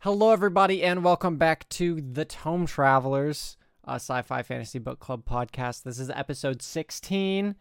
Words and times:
Hello, 0.00 0.30
everybody, 0.32 0.82
and 0.82 1.04
welcome 1.04 1.36
back 1.36 1.68
to 1.70 2.00
the 2.00 2.24
Tome 2.24 2.66
Travelers, 2.66 3.56
a 3.84 3.94
sci-fi 3.96 4.42
fantasy 4.42 4.78
book 4.78 4.98
club 4.98 5.24
podcast. 5.26 5.82
This 5.82 5.98
is 5.98 6.08
episode 6.10 6.62
16. 6.62 7.54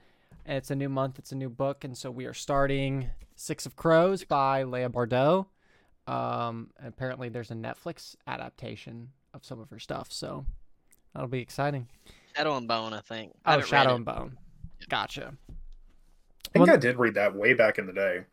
It's 0.46 0.72
a 0.72 0.76
new 0.76 0.90
month, 0.90 1.20
it's 1.20 1.32
a 1.32 1.36
new 1.36 1.50
book, 1.50 1.84
and 1.84 1.98
so 1.98 2.10
we 2.10 2.26
are 2.26 2.34
starting 2.34 3.10
Six 3.36 3.66
of 3.66 3.76
Crows 3.76 4.24
by 4.24 4.64
Leigh 4.64 4.86
Bardugo. 4.88 5.48
Um, 6.08 6.72
apparently, 6.84 7.30
there's 7.30 7.52
a 7.52 7.56
Netflix 7.56 8.16
adaptation 8.26 9.10
of 9.34 9.44
some 9.44 9.60
of 9.60 9.70
her 9.70 9.80
stuff, 9.80 10.12
so 10.12 10.46
that'll 11.14 11.28
be 11.28 11.42
exciting. 11.42 11.88
Shadow 12.36 12.56
and 12.56 12.68
Bone, 12.68 12.94
I 12.94 13.02
think. 13.02 13.34
Oh, 13.36 13.40
I 13.46 13.52
haven't 13.52 13.68
Shadow 13.68 13.92
it. 13.92 13.96
and 13.98 14.06
Bone. 14.06 14.38
Gotcha. 14.88 15.34
I 15.50 16.52
think 16.54 16.66
Well- 16.68 16.76
I 16.76 16.80
did 16.80 16.98
read 16.98 17.16
that 17.16 17.36
way 17.36 17.54
back 17.54 17.78
in 17.78 17.86
the 17.86 17.94
day. 17.94 18.24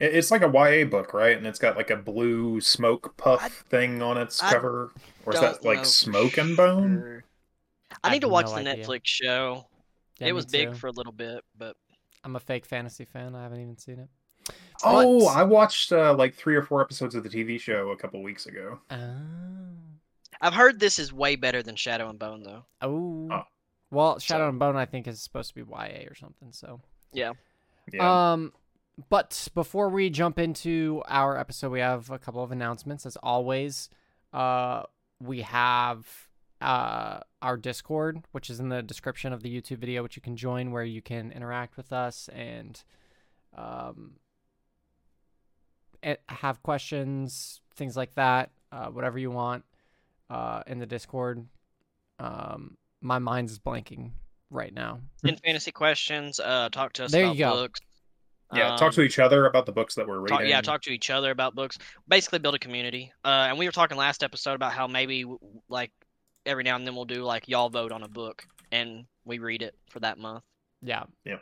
It- 0.00 0.14
It's 0.14 0.30
like 0.30 0.42
a 0.42 0.48
YA 0.48 0.84
book, 0.84 1.12
right? 1.14 1.36
And 1.36 1.46
it's 1.46 1.58
got 1.58 1.76
like 1.76 1.90
a 1.90 1.96
blue 1.96 2.60
smoke 2.60 3.16
puff 3.16 3.42
I- 3.42 3.48
thing 3.48 4.02
on 4.02 4.16
its 4.16 4.42
I 4.42 4.52
cover. 4.52 4.92
Or 5.26 5.34
is 5.34 5.40
that 5.40 5.64
like 5.64 5.80
for 5.80 5.84
Smoke 5.84 6.38
and 6.38 6.56
Bone? 6.56 7.00
sure. 7.00 7.24
I 8.04 8.08
I 8.08 8.12
need 8.12 8.20
to 8.20 8.28
watch 8.28 8.46
no 8.46 8.52
the 8.62 8.70
idea. 8.70 8.84
Netflix 8.86 9.00
show. 9.04 9.66
Yeah, 10.18 10.28
it 10.28 10.32
was 10.34 10.46
big 10.46 10.70
too. 10.70 10.74
for 10.76 10.86
a 10.88 10.92
little 10.92 11.12
bit, 11.12 11.44
but 11.56 11.76
I'm 12.24 12.36
a 12.36 12.40
fake 12.40 12.66
fantasy 12.66 13.04
fan. 13.04 13.34
I 13.34 13.42
haven't 13.42 13.60
even 13.60 13.76
seen 13.78 13.98
it. 14.00 14.08
Oh, 14.84 15.26
But- 15.26 15.34
I 15.36 15.42
watched 15.42 15.92
uh, 15.92 16.14
like 16.14 16.34
three 16.34 16.54
or 16.54 16.62
four 16.62 16.80
episodes 16.80 17.14
of 17.14 17.22
the 17.24 17.28
TV 17.28 17.58
show 17.60 17.90
a 17.90 17.96
couple 17.96 18.22
weeks 18.22 18.46
ago. 18.46 18.80
Oh. 18.90 18.96
I've 20.40 20.54
heard 20.54 20.78
this 20.78 20.98
is 20.98 21.12
way 21.12 21.34
better 21.36 21.62
than 21.62 21.74
Shadow 21.76 22.08
and 22.08 22.18
Bone, 22.18 22.42
though. 22.44 22.64
Oh. 22.80 23.28
Oh. 23.30 23.42
Well, 23.90 24.18
Shadow 24.18 24.44
So- 24.44 24.48
and 24.50 24.58
Bone, 24.58 24.76
I 24.76 24.86
think, 24.86 25.06
is 25.08 25.20
supposed 25.20 25.48
to 25.50 25.54
be 25.54 25.62
YA 25.62 26.06
or 26.08 26.14
something. 26.14 26.52
So. 26.52 26.80
Yeah. 27.12 27.32
Yeah. 27.92 28.32
Um, 28.32 28.52
but 29.08 29.48
before 29.54 29.88
we 29.88 30.10
jump 30.10 30.38
into 30.38 31.02
our 31.06 31.38
episode, 31.38 31.70
we 31.70 31.80
have 31.80 32.10
a 32.10 32.18
couple 32.18 32.42
of 32.42 32.50
announcements. 32.50 33.06
As 33.06 33.16
always, 33.22 33.88
uh, 34.32 34.82
we 35.20 35.42
have 35.42 36.06
uh 36.60 37.20
our 37.40 37.56
Discord, 37.56 38.24
which 38.32 38.50
is 38.50 38.58
in 38.58 38.68
the 38.68 38.82
description 38.82 39.32
of 39.32 39.42
the 39.44 39.48
YouTube 39.60 39.78
video, 39.78 40.02
which 40.02 40.16
you 40.16 40.22
can 40.22 40.36
join, 40.36 40.72
where 40.72 40.82
you 40.82 41.00
can 41.00 41.30
interact 41.30 41.76
with 41.76 41.92
us 41.92 42.28
and 42.34 42.82
um 43.56 44.14
have 46.28 46.62
questions, 46.62 47.60
things 47.74 47.96
like 47.96 48.14
that, 48.14 48.50
uh, 48.72 48.86
whatever 48.86 49.18
you 49.18 49.30
want, 49.30 49.64
uh, 50.30 50.62
in 50.66 50.78
the 50.78 50.86
Discord. 50.86 51.44
Um, 52.20 52.76
my 53.00 53.18
mind 53.18 53.50
is 53.50 53.58
blanking 53.58 54.12
right 54.50 54.72
now. 54.72 55.00
In 55.24 55.36
fantasy 55.36 55.72
questions, 55.72 56.40
uh, 56.40 56.68
talk 56.70 56.92
to 56.94 57.04
us 57.04 57.12
There 57.12 57.24
about 57.24 57.36
you 57.36 57.44
go. 57.44 57.54
books. 57.54 57.80
Yeah, 58.52 58.70
talk 58.76 58.82
Um, 58.82 58.92
to 58.92 59.02
each 59.02 59.18
other 59.18 59.46
about 59.46 59.66
the 59.66 59.72
books 59.72 59.94
that 59.96 60.06
we're 60.06 60.20
reading. 60.20 60.38
talk, 60.38 60.46
yeah, 60.46 60.60
talk 60.60 60.82
to 60.82 60.90
each 60.90 61.10
other 61.10 61.30
about 61.30 61.54
books. 61.54 61.78
Basically, 62.08 62.38
build 62.38 62.54
a 62.54 62.58
community. 62.58 63.12
Uh, 63.24 63.46
and 63.48 63.58
we 63.58 63.66
were 63.66 63.72
talking 63.72 63.96
last 63.96 64.22
episode 64.22 64.54
about 64.54 64.72
how 64.72 64.86
maybe 64.86 65.24
like 65.68 65.90
every 66.46 66.64
now 66.64 66.76
and 66.76 66.86
then 66.86 66.94
we'll 66.94 67.04
do 67.04 67.22
like 67.24 67.46
y'all 67.48 67.68
vote 67.68 67.92
on 67.92 68.02
a 68.02 68.08
book 68.08 68.44
and 68.72 69.04
we 69.24 69.38
read 69.38 69.62
it 69.62 69.74
for 69.90 70.00
that 70.00 70.18
month. 70.18 70.42
Yeah. 70.82 71.04
Yeah. 71.24 71.38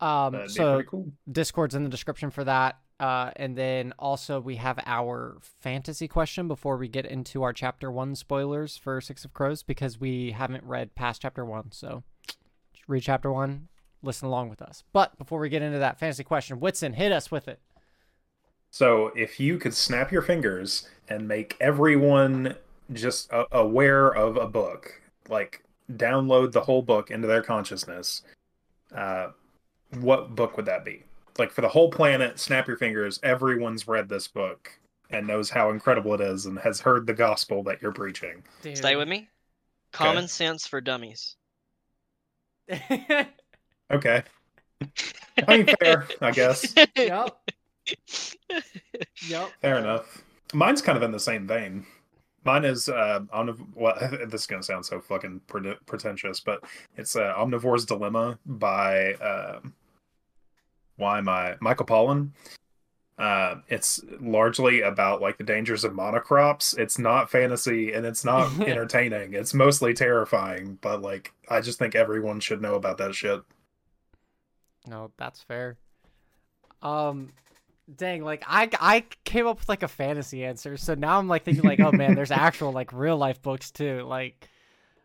Um, 0.00 0.32
That'd 0.32 0.50
so 0.50 0.82
cool. 0.84 1.12
Discord's 1.30 1.74
in 1.74 1.82
the 1.82 1.90
description 1.90 2.30
for 2.30 2.44
that. 2.44 2.78
Uh, 3.00 3.30
and 3.36 3.56
then 3.56 3.92
also 3.98 4.40
we 4.40 4.56
have 4.56 4.78
our 4.84 5.38
fantasy 5.60 6.08
question 6.08 6.48
before 6.48 6.76
we 6.76 6.88
get 6.88 7.06
into 7.06 7.42
our 7.42 7.52
chapter 7.52 7.90
one 7.92 8.14
spoilers 8.14 8.76
for 8.76 9.00
Six 9.00 9.24
of 9.24 9.32
Crows 9.32 9.62
because 9.62 10.00
we 10.00 10.32
haven't 10.32 10.64
read 10.64 10.94
past 10.94 11.22
chapter 11.22 11.44
one. 11.44 11.70
So 11.72 12.02
read 12.88 13.02
chapter 13.02 13.30
one, 13.32 13.68
listen 14.02 14.28
along 14.28 14.50
with 14.50 14.62
us. 14.62 14.84
But 14.92 15.18
before 15.18 15.40
we 15.40 15.48
get 15.48 15.62
into 15.62 15.78
that 15.78 15.98
fantasy 15.98 16.24
question, 16.24 16.60
Whitson, 16.60 16.94
hit 16.94 17.12
us 17.12 17.30
with 17.30 17.48
it. 17.48 17.60
So 18.70 19.08
if 19.16 19.40
you 19.40 19.58
could 19.58 19.74
snap 19.74 20.12
your 20.12 20.22
fingers 20.22 20.88
and 21.08 21.26
make 21.26 21.56
everyone 21.60 22.54
just 22.92 23.30
a- 23.32 23.46
aware 23.52 24.08
of 24.14 24.36
a 24.36 24.46
book, 24.46 25.00
like 25.28 25.62
download 25.90 26.52
the 26.52 26.60
whole 26.60 26.82
book 26.82 27.10
into 27.10 27.26
their 27.26 27.42
consciousness, 27.42 28.22
uh, 28.94 29.28
what 30.00 30.34
book 30.34 30.56
would 30.56 30.66
that 30.66 30.84
be? 30.84 31.04
Like 31.38 31.50
for 31.50 31.60
the 31.60 31.68
whole 31.68 31.90
planet, 31.90 32.38
snap 32.38 32.66
your 32.66 32.76
fingers. 32.76 33.20
Everyone's 33.22 33.88
read 33.88 34.08
this 34.08 34.28
book 34.28 34.78
and 35.10 35.26
knows 35.26 35.48
how 35.48 35.70
incredible 35.70 36.14
it 36.14 36.20
is 36.20 36.46
and 36.46 36.58
has 36.58 36.80
heard 36.80 37.06
the 37.06 37.14
gospel 37.14 37.62
that 37.62 37.80
you're 37.80 37.92
preaching. 37.92 38.42
Stay 38.74 38.96
with 38.96 39.08
me. 39.08 39.28
Common 39.92 40.28
sense 40.28 40.66
for 40.66 40.80
dummies. 40.80 41.36
Okay. 43.90 44.22
I 45.46 45.56
mean, 45.56 45.68
fair, 45.80 46.06
I 46.20 46.30
guess. 46.30 46.74
yep. 46.96 47.38
Yep. 49.26 49.50
Fair 49.60 49.78
enough. 49.78 50.22
Mine's 50.52 50.82
kind 50.82 50.96
of 50.96 51.02
in 51.02 51.12
the 51.12 51.20
same 51.20 51.46
vein. 51.46 51.86
Mine 52.44 52.64
is 52.64 52.88
uh, 52.88 53.20
omniv- 53.34 53.66
well, 53.74 53.96
this 54.28 54.42
is 54.42 54.46
gonna 54.46 54.62
sound 54.62 54.86
so 54.86 55.00
fucking 55.00 55.40
pre- 55.46 55.74
pretentious, 55.86 56.40
but 56.40 56.62
it's 56.96 57.16
uh, 57.16 57.34
Omnivore's 57.36 57.84
Dilemma 57.84 58.38
by 58.46 59.14
um 59.14 59.74
why 60.96 61.18
am 61.18 61.28
I 61.28 61.56
Michael 61.60 61.86
Pollan. 61.86 62.30
Uh, 63.18 63.56
it's 63.68 64.00
largely 64.20 64.82
about 64.82 65.20
like 65.20 65.38
the 65.38 65.44
dangers 65.44 65.82
of 65.82 65.92
monocrops. 65.92 66.78
It's 66.78 66.98
not 66.98 67.30
fantasy 67.30 67.92
and 67.92 68.06
it's 68.06 68.24
not 68.24 68.60
entertaining. 68.66 69.34
It's 69.34 69.54
mostly 69.54 69.92
terrifying, 69.92 70.78
but 70.80 71.02
like 71.02 71.32
I 71.48 71.60
just 71.60 71.78
think 71.78 71.94
everyone 71.96 72.38
should 72.40 72.62
know 72.62 72.74
about 72.74 72.98
that 72.98 73.14
shit. 73.14 73.42
No, 74.88 75.10
that's 75.18 75.42
fair. 75.42 75.76
Um, 76.82 77.30
dang, 77.96 78.22
like 78.24 78.44
I 78.46 78.68
I 78.80 79.04
came 79.24 79.46
up 79.46 79.58
with 79.58 79.68
like 79.68 79.82
a 79.82 79.88
fantasy 79.88 80.44
answer, 80.44 80.76
so 80.76 80.94
now 80.94 81.18
I'm 81.18 81.28
like 81.28 81.44
thinking 81.44 81.64
like, 81.64 81.80
oh 81.80 81.92
man, 81.92 82.14
there's 82.14 82.30
actual 82.48 82.72
like 82.72 82.92
real 82.92 83.16
life 83.16 83.42
books 83.42 83.70
too. 83.70 84.02
Like, 84.06 84.48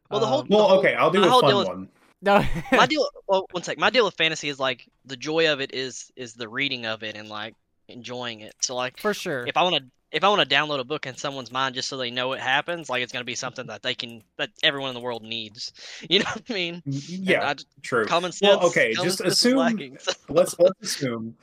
Well, 0.10 0.20
the 0.20 0.28
whole- 0.28 0.40
um, 0.42 0.48
Well, 0.50 0.72
okay, 0.80 0.94
I'll 0.96 1.12
do 1.12 1.22
my 1.22 1.28
a 1.28 1.30
whole 1.30 1.42
fun 1.42 1.50
deal 1.50 1.62
is- 1.62 1.68
one. 1.68 1.90
no, 2.22 2.46
my 2.72 2.86
deal 2.86 3.08
well 3.28 3.46
one 3.52 3.64
sec 3.64 3.78
my 3.78 3.90
deal 3.90 4.06
with 4.06 4.14
fantasy 4.16 4.50
is 4.50 4.60
like 4.60 4.88
the 5.06 5.18
joy 5.18 5.52
of 5.52 5.60
it 5.62 5.74
is 5.74 6.12
is 6.16 6.34
the 6.36 6.48
reading 6.48 6.86
of 6.86 7.04
it 7.04 7.16
and 7.18 7.28
like 7.30 7.56
enjoying 7.90 8.40
it 8.42 8.54
so 8.62 8.76
like 8.76 8.98
for 8.98 9.14
sure. 9.14 9.46
if 9.46 9.58
i 9.58 9.64
want 9.64 9.76
to 9.76 9.84
if 10.14 10.24
i 10.24 10.30
want 10.30 10.48
to 10.48 10.56
download 10.56 10.80
a 10.80 10.84
book 10.84 11.06
in 11.06 11.16
someone's 11.18 11.52
mind 11.52 11.76
just 11.76 11.90
so 11.90 11.98
they 11.98 12.12
know 12.12 12.32
it 12.34 12.40
happens 12.40 12.90
like 12.90 13.02
it's 13.04 13.12
going 13.12 13.22
to 13.22 13.26
be 13.26 13.36
something 13.36 13.68
that 13.68 13.82
they 13.82 13.94
can 13.96 14.24
that 14.38 14.50
everyone 14.64 14.90
in 14.90 14.94
the 14.96 15.02
world 15.02 15.24
needs. 15.24 15.74
You 16.10 16.20
know 16.20 16.26
what 16.32 16.44
i 16.50 16.54
mean? 16.54 16.82
Yeah, 16.86 17.50
I, 17.50 17.56
true. 17.82 18.06
common 18.06 18.32
sense 18.32 18.58
Well, 18.58 18.68
okay, 18.68 18.94
just 18.94 19.20
assume- 19.22 19.58
lacking, 19.58 19.98
so- 20.00 20.12
let's 20.30 20.56
let's 20.60 20.82
assume 20.82 21.36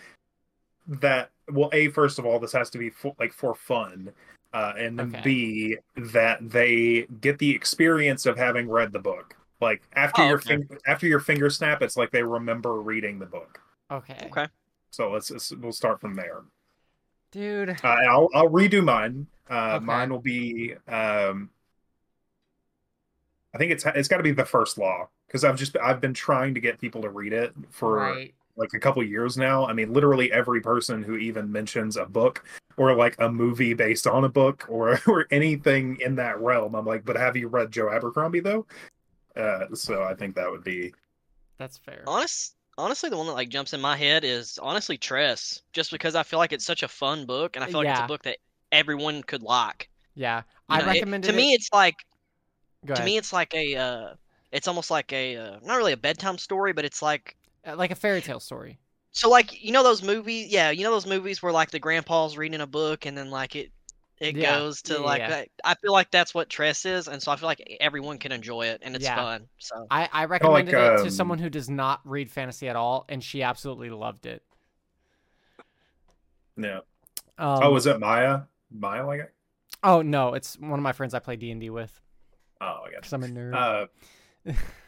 that 0.87 1.31
well 1.53 1.71
a 1.73 1.89
first 1.89 2.19
of 2.19 2.27
all 2.27 2.39
this 2.39 2.53
has 2.53 2.71
to 2.71 2.79
be 2.79 2.91
for, 2.91 3.15
like 3.19 3.33
for 3.33 3.55
fun 3.55 4.11
uh 4.53 4.73
and 4.77 4.99
then 4.99 5.09
Okay. 5.11 5.21
b 5.23 5.77
that 5.97 6.39
they 6.49 7.07
get 7.21 7.39
the 7.39 7.51
experience 7.55 8.27
of 8.27 8.37
having 8.37 8.69
read 8.69 8.93
the 8.93 8.99
book. 8.99 9.35
Like 9.61 9.83
after 9.95 10.23
Oh, 10.23 10.29
your 10.29 10.39
okay. 10.39 10.49
finger 10.57 10.79
after 10.87 11.07
your 11.07 11.21
finger 11.21 11.51
snap 11.51 11.83
it's 11.83 11.97
like 11.97 12.11
they 12.11 12.23
remember 12.23 12.81
reading 12.81 13.19
the 13.19 13.27
book. 13.27 13.61
Okay, 13.91 14.29
okay. 14.31 14.47
So 14.91 15.11
let's, 15.13 15.31
let's 15.31 15.53
we'll 15.57 15.73
start 15.73 16.01
from 16.01 16.15
there 16.17 16.43
dude. 17.31 17.71
uh, 17.71 17.77
i'll 18.09 18.29
i'll 18.35 18.49
redo 18.49 18.83
mine 18.83 19.27
uh 19.49 19.77
Okay. 19.77 19.85
mine 19.85 20.11
will 20.11 20.21
be 20.21 20.75
um 20.89 21.51
i 23.55 23.59
think 23.59 23.73
it's 23.73 23.85
it's 23.87 24.09
got 24.09 24.19
to 24.19 24.23
be 24.23 24.33
the 24.33 24.45
first 24.45 24.79
law 24.79 25.09
because 25.27 25.45
i've 25.45 25.57
just 25.57 25.77
i've 25.79 26.01
been 26.01 26.15
trying 26.15 26.55
to 26.55 26.61
get 26.61 26.81
people 26.81 27.03
to 27.03 27.11
read 27.11 27.33
it 27.33 27.53
for 27.71 27.97
right. 27.97 28.35
like 28.57 28.75
a 28.75 28.79
couple 28.79 29.03
years 29.03 29.39
now. 29.39 29.65
I 29.67 29.73
mean, 29.73 29.93
literally 29.95 30.31
every 30.33 30.61
person 30.61 31.03
who 31.03 31.17
even 31.17 31.51
mentions 31.51 31.97
a 31.97 32.05
book 32.05 32.45
or 32.77 32.95
like 32.95 33.17
a 33.19 33.29
movie 33.31 33.73
based 33.73 34.07
on 34.07 34.25
a 34.25 34.29
book 34.29 34.67
or 34.69 35.01
or 35.07 35.27
anything 35.31 35.97
in 36.01 36.17
that 36.17 36.39
realm, 36.41 36.75
I'm 36.75 36.85
like, 36.85 37.05
but 37.07 37.17
have 37.17 37.37
you 37.37 37.49
read 37.49 37.71
Joe 37.71 37.89
Abercrombie 37.89 38.41
though? 38.41 38.67
Uh, 39.37 39.67
so 39.75 40.03
I 40.03 40.15
think 40.15 40.35
that 40.35 40.51
would 40.51 40.65
be 40.65 40.93
That's 41.59 41.79
fair. 41.79 42.03
honest 42.07 42.55
honestly 42.81 43.11
the 43.11 43.17
one 43.17 43.27
that 43.27 43.33
like 43.35 43.49
jumps 43.49 43.73
in 43.73 43.81
my 43.81 43.97
head 43.97 44.25
is 44.25 44.59
honestly 44.63 44.97
tress 44.99 45.63
just 45.73 45.91
because 45.91 46.15
i 46.15 46.23
feel 46.23 46.39
like 46.39 46.53
it's 46.53 46.65
such 46.65 46.83
a 46.83 46.89
fun 46.89 47.27
book 47.27 47.57
and 47.57 47.65
i 47.65 47.67
feel 47.67 47.81
like 47.81 47.89
it's 47.89 48.01
a 48.01 48.03
book 48.05 48.23
that 48.23 48.39
everyone 48.73 49.23
could 49.23 49.43
like. 49.43 49.89
Yeah, 50.15 50.43
You 50.69 50.77
I 50.77 50.81
know, 50.81 50.91
it- 50.93 51.23
to 51.23 51.33
me 51.33 51.53
it's 51.55 51.69
like 51.73 51.97
Go 52.87 52.95
to 52.95 53.03
me 53.03 53.17
it's 53.17 53.33
like 53.33 53.55
a 53.55 53.77
uh 53.77 54.15
it's 54.53 54.69
almost 54.69 54.91
like 54.91 55.13
a 55.13 55.37
uh, 55.37 55.59
not 55.63 55.77
really 55.77 55.93
a 55.93 55.97
bedtime 55.97 56.39
story 56.39 56.73
but 56.73 56.85
it's 56.85 57.03
like 57.03 57.37
Uh, 57.67 57.77
like 57.77 57.91
a 57.91 57.95
fairy 57.95 58.21
tale 58.23 58.41
story. 58.41 58.79
so 59.13 59.29
like 59.29 59.63
you 59.63 59.73
know 59.73 59.83
those 59.83 60.03
movies 60.03 60.49
yeah 60.51 60.71
you 60.71 60.85
know 60.85 60.91
those 60.91 61.07
movies 61.07 61.43
where 61.43 61.53
like 61.53 61.71
the 61.71 61.79
grandpa's 61.79 62.37
reading 62.37 62.61
a 62.61 62.67
book 62.67 63.07
and 63.07 63.17
then 63.17 63.31
like 63.31 63.57
it 63.57 63.73
it 64.21 64.37
Yeah, 64.37 64.59
goes 64.59 64.83
to 64.83 64.95
yeah, 64.95 65.01
like 65.01 65.19
yeah. 65.21 65.29
that- 65.31 65.49
i 65.65 65.75
feel 65.75 65.93
like 65.93 66.11
that's 66.11 66.35
what 66.35 66.49
tress 66.51 66.85
is 66.85 67.09
and 67.09 67.23
so 67.23 67.33
i 67.33 67.37
feel 67.37 67.47
like 67.47 67.77
everyone 67.81 68.19
can 68.19 68.33
enjoy 68.33 68.67
it 68.67 68.81
and 68.85 68.95
it's 68.95 69.05
Yeah. 69.05 69.17
fun 69.17 69.49
so 69.59 69.87
I 69.91 70.09
I 70.13 70.25
recommended 70.27 70.75
it 70.75 70.97
to 70.99 71.05
um, 71.05 71.11
someone 71.11 71.39
who 71.39 71.49
does 71.51 71.71
not 71.71 72.01
read 72.05 72.31
fantasy 72.31 72.69
at 72.69 72.77
all, 72.77 73.07
and 73.09 73.25
she 73.25 73.43
absolutely 73.43 73.91
loved 73.91 74.27
it. 74.27 74.43
yeah. 76.57 76.81
Um, 77.39 77.63
oh, 77.63 77.73
was 77.73 77.87
it 77.87 77.99
Maya? 77.99 78.43
Maya 78.71 79.07
like 79.07 79.21
it? 79.21 79.35
Oh 79.83 80.03
no, 80.03 80.35
it's 80.35 80.59
one 80.59 80.79
of 80.79 80.83
my 80.83 80.93
friends 80.93 81.15
I 81.15 81.19
play 81.21 81.37
D 81.37 81.51
and 81.51 81.61
D 81.61 81.71
with 81.71 81.99
Oh, 82.61 82.83
I 82.87 82.91
guess. 82.91 83.11
because 83.11 83.13
I'm 83.15 83.25
a 83.25 83.29
nerd. 83.29 83.55
Uh, 83.55 84.53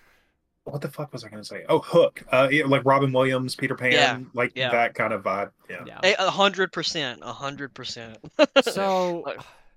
what 0.65 0.81
the 0.81 0.89
fuck 0.89 1.13
was 1.13 1.25
I 1.25 1.29
gonna 1.29 1.45
say? 1.45 1.65
Oh, 1.69 1.81
Hook. 1.81 2.23
Uh, 2.31 2.49
yeah, 2.51 2.65
like 2.67 2.85
Robin 2.85 3.13
Williams, 3.13 3.55
Peter 3.57 3.75
Pan, 3.75 3.93
Yeah, 3.93 4.19
like 4.35 4.53
yeah. 4.55 4.71
that 4.71 4.95
kind 4.95 5.13
of 5.13 5.23
vibe. 5.23 5.51
Yeah. 5.69 5.85
Yeah. 5.87 5.99
A 6.03 6.27
a 6.27 6.31
hundred 6.31 6.73
percent, 6.73 7.21
a 7.23 7.33
hundred 7.33 7.75
percent. 7.75 8.19
So, 8.63 9.25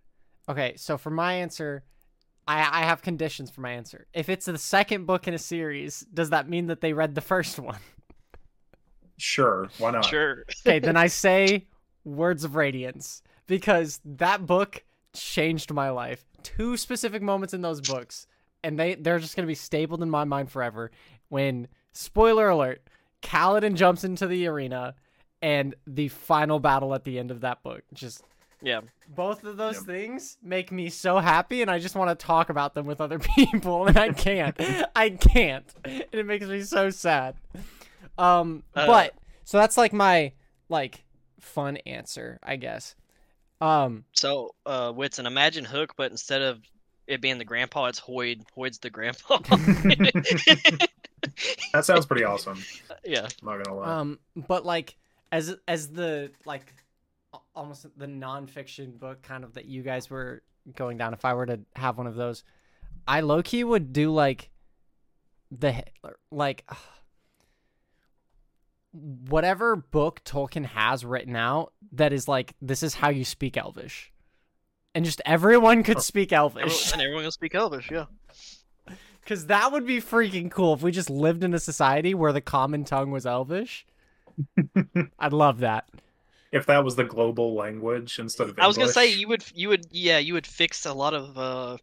okay, 0.50 0.76
so 0.78 0.98
for 0.98 1.10
my 1.10 1.34
answer, 1.34 1.84
I 2.48 2.82
I 2.82 2.84
have 2.84 3.02
conditions 3.02 3.50
for 3.50 3.62
my 3.62 3.72
answer. 3.72 4.08
If 4.14 4.30
it's 4.30 4.46
the 4.46 4.58
second 4.58 5.06
book 5.06 5.28
in 5.28 5.34
a 5.34 5.40
series, 5.40 6.02
does 6.14 6.30
that 6.30 6.48
mean 6.50 6.68
that 6.68 6.82
they 6.82 6.94
read 6.94 7.16
the 7.16 7.22
first 7.22 7.58
one? 7.60 7.80
Sure. 9.18 9.70
Why 9.80 9.92
not? 9.92 10.06
Sure. 10.06 10.44
Okay, 10.66 10.80
then 10.80 10.98
I 10.98 11.08
say 11.26 11.68
Words 12.04 12.44
of 12.44 12.56
Radiance 12.56 13.22
because 13.48 14.00
that 14.06 14.46
book 14.46 14.84
changed 15.14 15.72
my 15.74 15.90
life. 15.90 16.26
Two 16.44 16.78
specific 16.78 17.22
moments 17.22 17.54
in 17.54 17.62
those 17.62 17.82
books, 17.82 18.28
and 18.66 18.78
they 18.80 18.96
they're 18.96 19.20
just 19.20 19.36
gonna 19.36 19.48
be 19.48 19.56
stapled 19.56 20.02
in 20.04 20.10
my 20.10 20.24
mind 20.26 20.52
forever. 20.52 20.92
When 21.30 21.68
spoiler 21.94 22.50
alert, 22.50 22.82
Kaladin 23.22 23.76
jumps 23.76 24.04
into 24.04 24.28
the 24.28 24.48
arena, 24.48 24.96
and 25.42 25.76
the 25.88 26.08
final 26.10 26.60
battle 26.60 26.94
at 26.94 27.04
the 27.04 27.18
end 27.20 27.32
of 27.32 27.42
that 27.42 27.64
book. 27.64 27.84
Just 27.94 28.24
Yeah. 28.62 28.82
both 29.08 29.44
of 29.44 29.58
those 29.58 29.76
Yep. 29.78 29.84
things 29.86 30.38
make 30.42 30.72
me 30.72 30.90
so 30.90 31.20
happy, 31.20 31.62
and 31.62 31.70
I 31.70 31.80
just 31.80 31.96
want 31.96 32.18
to 32.18 32.26
talk 32.26 32.50
about 32.50 32.74
them 32.74 32.86
with 32.86 33.00
other 33.02 33.20
people, 33.36 33.88
and 33.88 33.98
I 33.98 34.12
can't. 34.12 34.56
I 34.96 35.12
can't, 35.12 35.72
and 35.86 36.04
it 36.12 36.26
makes 36.26 36.46
me 36.48 36.62
so 36.64 36.90
sad. 36.90 37.36
Um, 38.18 38.64
Uh, 38.76 38.88
but 38.88 39.14
so 39.44 39.58
that's 39.58 39.78
like 39.78 39.94
my 39.94 40.34
like 40.70 41.04
fun 41.40 41.78
answer, 41.86 42.40
I 42.42 42.56
guess. 42.56 42.96
Um, 43.62 44.06
So, 44.14 44.56
uh, 44.66 44.92
Whitson, 44.92 45.26
imagine 45.26 45.66
Hook, 45.66 45.94
but 45.96 46.12
instead 46.12 46.42
of 46.42 46.60
it 47.08 47.22
being 47.22 47.38
the 47.38 47.46
grandpa, 47.46 47.86
it's 47.86 48.00
Hoid. 48.00 48.44
Hoid's 48.56 48.80
the 48.80 48.90
grandpa. 48.90 49.40
That 51.74 51.86
sounds 51.86 52.06
pretty 52.06 52.24
awesome. 52.24 52.64
yeah. 53.04 53.28
I'm 53.42 53.48
not 53.48 53.64
gonna 53.64 53.78
lie. 53.78 54.00
um, 54.00 54.20
but 54.36 54.66
like 54.66 54.96
as 55.32 55.56
as 55.68 55.90
the 55.90 56.32
like 56.46 56.74
almost 57.56 57.88
the 57.98 58.06
nonfiction 58.06 58.98
book 59.00 59.22
kind 59.24 59.44
of 59.44 59.54
that 59.56 59.66
you 59.66 59.82
guys 59.82 60.10
were 60.10 60.44
going 60.76 60.98
down. 60.98 61.14
If 61.14 61.26
I 61.26 61.34
were 61.34 61.46
to 61.48 61.60
have 61.76 61.98
one 61.98 62.08
of 62.08 62.16
those, 62.16 62.44
I 63.08 63.22
low 63.22 63.42
key 63.42 63.64
would 63.64 63.92
do 63.92 64.14
like 64.14 64.50
the 65.52 65.84
like 66.32 66.70
whatever 68.92 69.76
book 69.76 70.22
Tolkien 70.24 70.66
has 70.66 71.04
written 71.04 71.36
out 71.36 71.74
that 71.92 72.14
is 72.14 72.28
like 72.28 72.54
this 72.62 72.84
is 72.84 72.96
how 72.96 73.10
you 73.10 73.26
speak 73.26 73.58
Elvish, 73.58 74.12
and 74.96 75.06
just 75.06 75.22
everyone 75.26 75.84
could 75.84 76.02
speak 76.02 76.34
Everyone, 76.34 76.64
Elvish 76.64 76.94
and 76.94 77.02
everyone 77.02 77.24
can 77.24 77.32
speak 77.32 77.54
Elvish. 77.54 77.92
Yeah. 77.92 78.06
because 79.20 79.48
that 79.48 79.72
would 79.72 79.86
be 79.86 80.02
freaking 80.02 80.50
cool 80.50 80.74
if 80.74 80.82
we 80.82 80.92
just 80.92 81.10
lived 81.10 81.44
in 81.44 81.54
a 81.54 81.60
society 81.60 82.14
where 82.14 82.32
the 82.34 82.42
common 82.42 82.86
tongue 82.86 83.12
was 83.12 83.26
Elvish. 83.26 83.86
I'd 85.20 85.34
love 85.34 85.60
that. 85.60 85.88
if 86.52 86.66
that 86.66 86.84
was 86.84 86.96
the 86.96 87.04
global 87.04 87.54
language 87.54 88.18
instead 88.20 88.44
of 88.46 88.50
English. 88.52 88.64
I 88.64 88.68
was 88.68 88.78
gonna 88.78 88.92
say 88.92 89.14
you 89.14 89.28
would, 89.28 89.44
you 89.54 89.70
would, 89.70 89.86
yeah, 89.92 90.18
you 90.18 90.34
would 90.34 90.48
fix 90.48 90.86
a 90.86 90.94
lot 90.94 91.14
of 91.14 91.38
uh, 91.38 91.78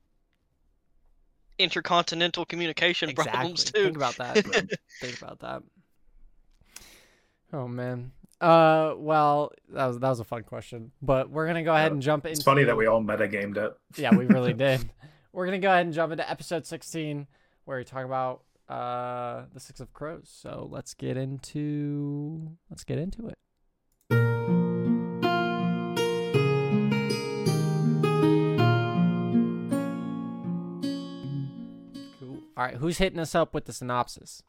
intercontinental 1.58 2.44
communication 2.44 3.10
Exactly. 3.10 3.32
problems 3.32 3.64
too. 3.64 3.84
Think 3.84 3.96
about 3.96 4.16
that. 4.16 4.36
Think 5.00 5.22
about 5.22 5.38
that. 5.40 5.62
Oh 7.52 7.68
man. 7.68 8.12
Uh, 8.42 8.94
well, 8.96 9.52
that 9.68 9.86
was 9.86 9.98
that 10.00 10.08
was 10.08 10.18
a 10.20 10.24
fun 10.24 10.42
question, 10.42 10.90
but 11.00 11.30
we're 11.30 11.46
gonna 11.46 11.62
go 11.62 11.72
ahead 11.72 11.90
Yeah, 11.90 11.92
and 11.92 12.02
jump 12.02 12.26
into. 12.26 12.32
It's 12.32 12.42
funny 12.42 12.64
that 12.64 12.76
we 12.76 12.86
all 12.86 13.00
metagamed 13.00 13.56
it. 13.56 13.72
Yeah, 13.96 14.14
we 14.16 14.24
really 14.26 14.52
did. 14.66 14.90
We're 15.32 15.44
gonna 15.46 15.60
go 15.60 15.70
ahead 15.70 15.86
and 15.86 15.94
jump 15.94 16.10
into 16.10 16.28
episode 16.28 16.66
sixteen, 16.66 17.28
where 17.66 17.78
we 17.78 17.84
talk 17.84 18.04
about 18.04 18.42
uh 18.68 19.44
the 19.54 19.60
Six 19.60 19.78
of 19.78 19.92
Crows. 19.92 20.28
So 20.28 20.66
let's 20.70 20.92
get 20.94 21.16
into 21.16 22.56
let's 22.68 22.82
get 22.82 22.98
into 22.98 23.28
it. 23.28 23.38
Cool. 32.20 32.38
All 32.56 32.64
right, 32.64 32.74
who's 32.74 32.98
hitting 32.98 33.18
us 33.18 33.34
up 33.34 33.54
with 33.54 33.64
the 33.64 33.72
synopsis? 33.72 34.42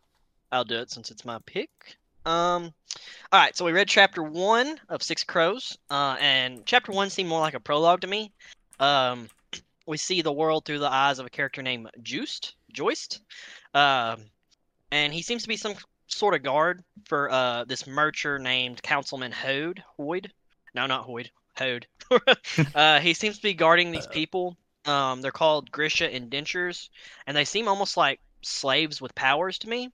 I'll 0.51 0.63
do 0.63 0.75
it 0.79 0.91
since 0.91 1.09
it's 1.11 1.25
my 1.25 1.39
pick. 1.45 1.97
Um, 2.25 2.73
all 3.31 3.39
right, 3.39 3.55
so 3.55 3.65
we 3.65 3.71
read 3.71 3.87
chapter 3.87 4.23
one 4.23 4.79
of 4.89 5.03
Six 5.03 5.23
Crows, 5.23 5.77
uh, 5.89 6.15
and 6.19 6.65
chapter 6.65 6.91
one 6.91 7.09
seemed 7.09 7.29
more 7.29 7.41
like 7.41 7.53
a 7.53 7.59
prologue 7.59 8.01
to 8.01 8.07
me. 8.07 8.31
Um, 8.79 9.29
we 9.87 9.97
see 9.97 10.21
the 10.21 10.31
world 10.31 10.65
through 10.65 10.79
the 10.79 10.91
eyes 10.91 11.19
of 11.19 11.25
a 11.25 11.29
character 11.29 11.61
named 11.61 11.89
Juiced, 12.01 12.55
Joist, 12.71 13.21
um, 13.73 14.21
and 14.91 15.13
he 15.13 15.21
seems 15.21 15.41
to 15.43 15.47
be 15.47 15.57
some 15.57 15.75
sort 16.07 16.35
of 16.35 16.43
guard 16.43 16.83
for 17.05 17.31
uh 17.31 17.63
this 17.65 17.87
mercher 17.87 18.37
named 18.37 18.81
Councilman 18.83 19.31
Hoede. 19.31 19.79
Hoyd? 19.97 20.29
No, 20.75 20.85
not 20.85 21.07
Hoyd. 21.07 21.29
Hoede. 21.57 21.85
uh, 22.75 22.99
he 22.99 23.13
seems 23.13 23.37
to 23.37 23.43
be 23.43 23.53
guarding 23.53 23.91
these 23.91 24.07
people. 24.07 24.57
Um, 24.85 25.21
they're 25.21 25.31
called 25.31 25.71
Grisha 25.71 26.13
indentures, 26.13 26.89
and 27.25 27.35
they 27.35 27.45
seem 27.45 27.67
almost 27.67 27.97
like 27.97 28.19
slaves 28.41 29.01
with 29.01 29.15
powers 29.15 29.57
to 29.59 29.69
me. 29.69 29.89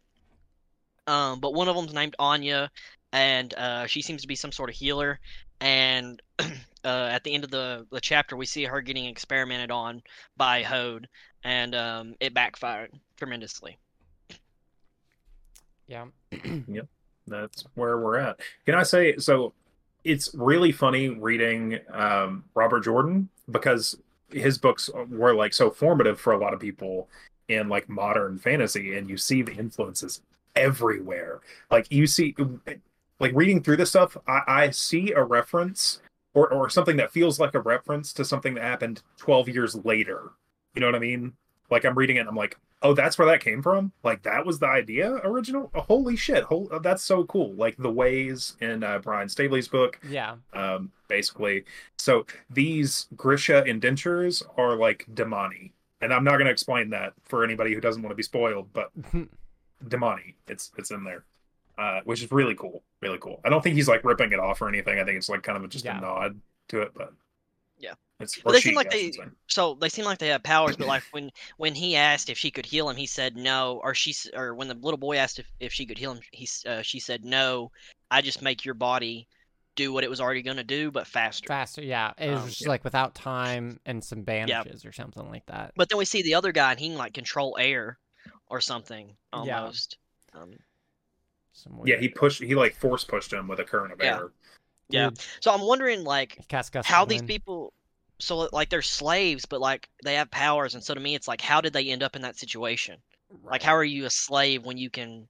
Um, 1.09 1.39
but 1.39 1.55
one 1.55 1.67
of 1.67 1.75
them's 1.75 1.93
named 1.93 2.15
Anya, 2.19 2.69
and 3.11 3.51
uh, 3.55 3.87
she 3.87 4.03
seems 4.03 4.21
to 4.21 4.27
be 4.27 4.35
some 4.35 4.51
sort 4.51 4.69
of 4.69 4.75
healer. 4.75 5.19
And 5.59 6.21
uh, 6.39 6.47
at 6.83 7.23
the 7.23 7.33
end 7.33 7.43
of 7.43 7.49
the, 7.49 7.87
the 7.91 7.99
chapter, 7.99 8.37
we 8.37 8.45
see 8.45 8.63
her 8.65 8.79
getting 8.79 9.05
experimented 9.05 9.71
on 9.71 10.03
by 10.37 10.61
Hoede, 10.61 11.05
and 11.43 11.73
um, 11.73 12.15
it 12.19 12.35
backfired 12.35 12.91
tremendously. 13.17 13.79
Yeah. 15.87 16.05
yep. 16.67 16.87
That's 17.25 17.65
where 17.73 17.97
we're 17.97 18.19
at. 18.19 18.39
Can 18.67 18.75
I 18.75 18.83
say 18.83 19.17
so? 19.17 19.53
It's 20.03 20.33
really 20.35 20.71
funny 20.71 21.09
reading 21.09 21.79
um, 21.91 22.43
Robert 22.53 22.81
Jordan 22.81 23.29
because 23.49 23.97
his 24.31 24.59
books 24.59 24.89
were 25.09 25.33
like 25.33 25.53
so 25.53 25.71
formative 25.71 26.19
for 26.19 26.33
a 26.33 26.37
lot 26.37 26.53
of 26.53 26.59
people 26.59 27.09
in 27.47 27.67
like 27.67 27.89
modern 27.89 28.37
fantasy, 28.37 28.95
and 28.95 29.09
you 29.09 29.17
see 29.17 29.41
the 29.41 29.53
influences 29.53 30.21
everywhere. 30.55 31.41
Like 31.71 31.91
you 31.91 32.07
see, 32.07 32.35
like 33.19 33.31
reading 33.33 33.61
through 33.63 33.77
this 33.77 33.89
stuff, 33.89 34.17
I, 34.27 34.41
I 34.47 34.69
see 34.71 35.11
a 35.11 35.23
reference 35.23 36.01
or 36.33 36.51
or 36.51 36.69
something 36.69 36.97
that 36.97 37.11
feels 37.11 37.39
like 37.39 37.55
a 37.55 37.59
reference 37.59 38.13
to 38.13 38.25
something 38.25 38.53
that 38.55 38.63
happened 38.63 39.01
twelve 39.17 39.49
years 39.49 39.75
later. 39.83 40.31
You 40.75 40.81
know 40.81 40.87
what 40.87 40.95
I 40.95 40.99
mean? 40.99 41.33
Like 41.69 41.85
I'm 41.85 41.97
reading 41.97 42.17
it, 42.17 42.21
and 42.21 42.29
I'm 42.29 42.35
like, 42.35 42.57
oh, 42.81 42.93
that's 42.93 43.17
where 43.17 43.27
that 43.27 43.41
came 43.41 43.61
from. 43.61 43.91
Like 44.03 44.23
that 44.23 44.45
was 44.45 44.59
the 44.59 44.67
idea 44.67 45.11
original. 45.23 45.69
Oh, 45.75 45.81
holy 45.81 46.15
shit! 46.15 46.43
Hol- 46.43 46.69
that's 46.81 47.03
so 47.03 47.23
cool. 47.25 47.53
Like 47.53 47.75
the 47.77 47.91
ways 47.91 48.55
in 48.61 48.83
uh, 48.83 48.99
Brian 48.99 49.29
Staveley's 49.29 49.67
book, 49.67 49.99
Yeah. 50.07 50.35
um, 50.53 50.91
basically. 51.07 51.65
So 51.97 52.25
these 52.49 53.07
Grisha 53.15 53.63
indentures 53.65 54.41
are 54.57 54.75
like 54.75 55.05
damane, 55.13 55.71
and 56.01 56.13
I'm 56.13 56.23
not 56.23 56.33
going 56.33 56.45
to 56.45 56.51
explain 56.51 56.89
that 56.91 57.13
for 57.25 57.43
anybody 57.43 57.73
who 57.73 57.81
doesn't 57.81 58.01
want 58.01 58.11
to 58.11 58.15
be 58.15 58.23
spoiled, 58.23 58.71
but 58.73 58.91
damane, 59.85 60.33
it's 60.47 60.71
it's 60.77 60.91
in 60.91 61.03
there, 61.03 61.23
uh, 61.77 62.01
which 62.03 62.21
is 62.23 62.31
really 62.31 62.55
cool, 62.55 62.83
really 63.01 63.17
cool. 63.19 63.39
I 63.45 63.49
don't 63.49 63.61
think 63.61 63.75
he's 63.75 63.87
like 63.87 64.03
ripping 64.03 64.31
it 64.31 64.39
off 64.39 64.61
or 64.61 64.67
anything. 64.69 64.99
I 64.99 65.03
think 65.05 65.17
it's 65.17 65.29
like 65.29 65.43
kind 65.43 65.63
of 65.63 65.69
just 65.69 65.85
Yeah. 65.85 65.97
a 65.97 66.01
nod 66.01 66.39
to 66.69 66.81
it, 66.81 66.91
but 66.93 67.13
Yeah. 67.77 67.93
it's. 68.19 68.43
Well, 68.43 68.51
or 68.53 68.57
they 68.57 68.61
seem 68.61 68.75
like 68.75 68.91
they- 68.91 69.13
So 69.47 69.75
they 69.75 69.89
seem 69.89 70.05
like 70.05 70.17
they 70.19 70.27
have 70.27 70.43
powers, 70.43 70.75
but 70.77 70.87
like 70.87 71.03
when 71.11 71.31
when 71.57 71.73
he 71.75 71.95
asked 71.95 72.29
if 72.29 72.37
she 72.37 72.51
could 72.51 72.65
heal 72.65 72.89
him, 72.89 72.95
he 72.97 73.05
said 73.07 73.35
no. 73.35 73.79
Or 73.83 73.93
she 73.93 74.13
or 74.35 74.53
when 74.55 74.67
the 74.67 74.73
little 74.75 74.97
boy 74.97 75.17
asked 75.17 75.39
if, 75.39 75.47
if 75.59 75.73
she 75.73 75.85
could 75.85 75.97
heal 75.97 76.13
him, 76.13 76.21
he 76.31 76.47
uh, 76.67 76.81
she 76.81 76.99
said 76.99 77.23
no. 77.25 77.71
I 78.11 78.21
just 78.21 78.41
make 78.41 78.65
your 78.65 78.73
body 78.75 79.27
do 79.75 79.93
what 79.93 80.03
it 80.03 80.09
was 80.09 80.19
already 80.19 80.41
going 80.41 80.57
to 80.57 80.63
do, 80.63 80.91
but 80.91 81.07
faster. 81.07 81.47
Faster, 81.47 81.81
yeah. 81.81 82.11
It 82.17 82.31
was 82.31 82.41
Um, 82.41 82.47
just 82.49 82.67
like 82.67 82.83
without 82.83 83.15
time 83.15 83.79
and 83.85 84.03
some 84.03 84.23
bandages 84.23 84.83
or 84.83 84.91
something 84.91 85.29
like 85.29 85.45
that. 85.45 85.71
But 85.77 85.87
then 85.87 85.97
we 85.97 86.03
see 86.03 86.21
the 86.21 86.33
other 86.33 86.51
guy, 86.51 86.71
and 86.71 86.79
he 86.79 86.89
can 86.89 86.97
like 86.97 87.13
control 87.13 87.55
air 87.57 87.97
or 88.49 88.59
something 88.61 89.15
Yeah. 89.33 89.61
almost. 89.61 89.97
Um, 90.33 90.57
Yeah, 91.85 91.97
he 91.97 92.07
pushed. 92.07 92.41
He 92.41 92.55
like 92.55 92.75
force 92.75 93.03
pushed 93.03 93.33
him 93.33 93.47
with 93.47 93.59
a 93.59 93.63
current 93.65 93.91
of 93.93 93.99
Yeah. 94.01 94.17
air. 94.17 94.31
yeah. 94.89 95.01
weird- 95.07 95.19
So 95.41 95.51
I'm 95.53 95.61
wondering 95.61 96.03
like 96.03 96.35
he 96.37 96.43
cast 96.43 96.71
gust 96.71 96.87
how 96.87 97.05
these 97.05 97.19
wind. 97.19 97.29
people. 97.29 97.73
So 98.19 98.49
like 98.51 98.69
they're 98.69 98.81
slaves, 98.81 99.45
but 99.45 99.61
like 99.61 99.89
they 100.03 100.15
have 100.15 100.29
powers, 100.31 100.75
and 100.75 100.83
so 100.83 100.93
to 100.93 100.99
me 100.99 101.15
it's 101.15 101.27
like 101.27 101.41
how 101.41 101.61
did 101.61 101.73
they 101.73 101.89
end 101.89 102.03
up 102.03 102.15
in 102.15 102.21
that 102.23 102.37
situation? 102.37 102.97
Like 103.43 103.61
how 103.63 103.73
are 103.75 103.83
you 103.83 104.05
a 104.05 104.09
slave 104.09 104.65
when 104.65 104.77
you 104.77 104.89
can? 104.89 105.27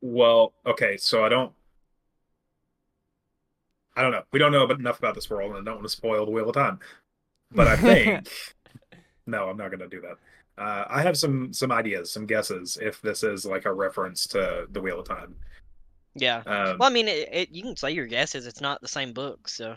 Well, 0.00 0.52
okay, 0.66 0.96
so 0.96 1.24
I 1.24 1.28
don't. 1.28 1.52
I 3.96 4.02
don't 4.02 4.10
know. 4.12 4.24
We 4.32 4.38
don't 4.38 4.52
know 4.52 4.68
enough 4.68 4.98
about 4.98 5.14
this 5.14 5.30
world, 5.30 5.50
and 5.56 5.60
I 5.60 5.64
don't 5.64 5.76
want 5.80 5.86
to 5.88 5.96
spoil 5.96 6.24
the 6.26 6.30
Wheel 6.32 6.48
of 6.50 6.54
Time. 6.54 6.80
But 7.52 7.66
I 7.66 7.76
think 7.76 8.28
no, 9.26 9.48
I'm 9.48 9.56
not 9.56 9.68
going 9.70 9.80
to 9.80 9.88
do 9.88 10.00
that. 10.02 10.16
Uh, 10.58 10.84
I 10.88 11.02
have 11.02 11.16
some 11.18 11.52
some 11.52 11.70
ideas, 11.70 12.10
some 12.10 12.26
guesses 12.26 12.78
if 12.80 13.00
this 13.02 13.22
is 13.22 13.44
like 13.44 13.64
a 13.66 13.72
reference 13.72 14.26
to 14.28 14.66
the 14.70 14.80
Wheel 14.80 15.00
of 15.00 15.06
Time. 15.08 15.34
Yeah. 16.14 16.38
Um, 16.46 16.78
Well, 16.78 16.88
I 16.88 16.92
mean, 16.92 17.08
it, 17.08 17.28
it, 17.30 17.50
you 17.50 17.62
can 17.62 17.76
say 17.76 17.90
your 17.90 18.06
guesses. 18.06 18.46
It's 18.46 18.60
not 18.62 18.80
the 18.80 18.88
same 18.88 19.12
book, 19.12 19.48
so 19.48 19.76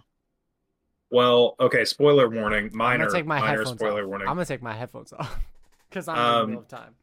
well, 1.12 1.55
okay. 1.59 1.83
Spoiler 1.86 2.29
warning. 2.29 2.69
Minor. 2.74 2.93
I'm 3.05 3.09
gonna 3.09 3.19
take 3.19 3.25
my 3.25 3.39
minor 3.39 3.57
headphones 3.57 3.79
spoiler 3.79 4.03
off. 4.03 4.07
warning. 4.07 4.27
I'm 4.27 4.36
gonna 4.36 4.45
take 4.45 4.62
my 4.62 4.74
headphones 4.74 5.12
off 5.13 5.38
because 5.89 6.07
I'm 6.07 6.17
in 6.17 6.24
Um, 6.24 6.41
the 6.41 6.48
middle 6.48 6.62
of 6.62 6.67
time. 6.67 6.95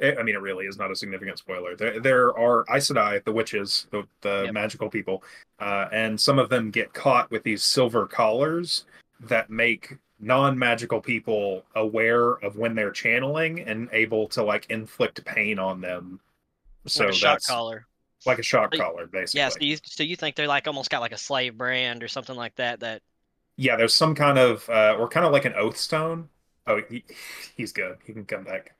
I 0.00 0.16
I 0.18 0.22
mean, 0.24 0.34
it 0.34 0.40
really 0.40 0.66
is 0.66 0.78
not 0.78 0.90
a 0.90 0.96
significant 0.96 1.38
spoiler. 1.38 1.76
There, 1.76 2.00
there 2.00 2.36
are 2.36 2.64
Aes 2.74 2.88
Sedai, 2.90 3.22
the 3.24 3.30
witches, 3.32 3.86
the, 3.92 4.04
the 4.22 4.42
Yep. 4.46 4.54
magical 4.54 4.90
people, 4.90 5.22
uh, 5.60 5.86
and 5.92 6.20
some 6.20 6.38
of 6.40 6.48
them 6.48 6.70
get 6.72 6.92
caught 6.92 7.30
with 7.30 7.44
these 7.44 7.62
silver 7.62 8.06
collars 8.06 8.84
that 9.20 9.48
make 9.50 9.98
non-magical 10.22 11.02
people 11.02 11.66
aware 11.76 12.32
of 12.44 12.56
when 12.56 12.74
they're 12.76 12.92
channeling 12.92 13.60
and 13.60 13.90
able 13.92 14.28
to 14.28 14.42
like 14.42 14.66
inflict 14.70 15.24
pain 15.26 15.58
on 15.58 15.82
them. 15.82 16.20
So 16.86 17.04
like 17.04 17.10
a 17.10 17.12
shock 17.12 17.42
that's 17.42 17.46
collar. 17.46 17.86
like 18.26 18.38
a 18.38 18.42
shock 18.42 18.74
So 18.74 18.78
collar, 18.78 19.06
basically. 19.06 19.40
Yeah, 19.40 19.48
so 19.50 19.58
you 19.60 19.78
so 19.84 20.02
you 20.04 20.16
think 20.16 20.36
they're 20.36 20.48
like 20.48 20.66
almost 20.66 20.90
got 20.90 21.00
like 21.00 21.12
a 21.12 21.18
slave 21.18 21.58
brand 21.58 22.02
or 22.02 22.08
something 22.08 22.36
like 22.36 22.54
that 22.56 22.80
that 22.80 23.02
Yeah, 23.56 23.76
there's 23.76 23.94
some 23.94 24.14
kind 24.14 24.38
of, 24.38 24.68
uh, 24.68 24.96
or 24.98 25.08
kind 25.08 25.26
of 25.26 25.32
like 25.32 25.44
an 25.44 25.54
oath 25.54 25.76
stone. 25.76 26.28
Oh, 26.66 26.80
he, 26.88 27.04
he's 27.56 27.72
good. 27.72 27.98
He 28.04 28.12
can 28.12 28.24
come 28.24 28.44
back. 28.44 28.74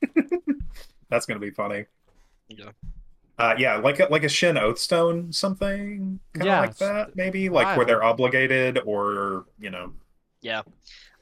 That's 1.10 1.26
gonna 1.26 1.40
be 1.40 1.50
funny. 1.50 1.86
Yeah. 2.48 2.72
Uh, 3.42 3.56
yeah, 3.58 3.76
like 3.76 3.98
a, 3.98 4.04
like 4.04 4.22
a 4.22 4.28
Shin 4.28 4.56
oath 4.56 4.78
stone, 4.78 5.32
something 5.32 6.20
kind 6.32 6.42
of 6.42 6.46
Yeah, 6.46 6.60
like 6.60 6.76
that, 6.76 7.16
maybe 7.16 7.48
like 7.48 7.76
where 7.76 7.84
they're 7.84 8.04
obligated, 8.04 8.78
or 8.86 9.46
you 9.58 9.68
know, 9.70 9.92
Yeah, 10.42 10.62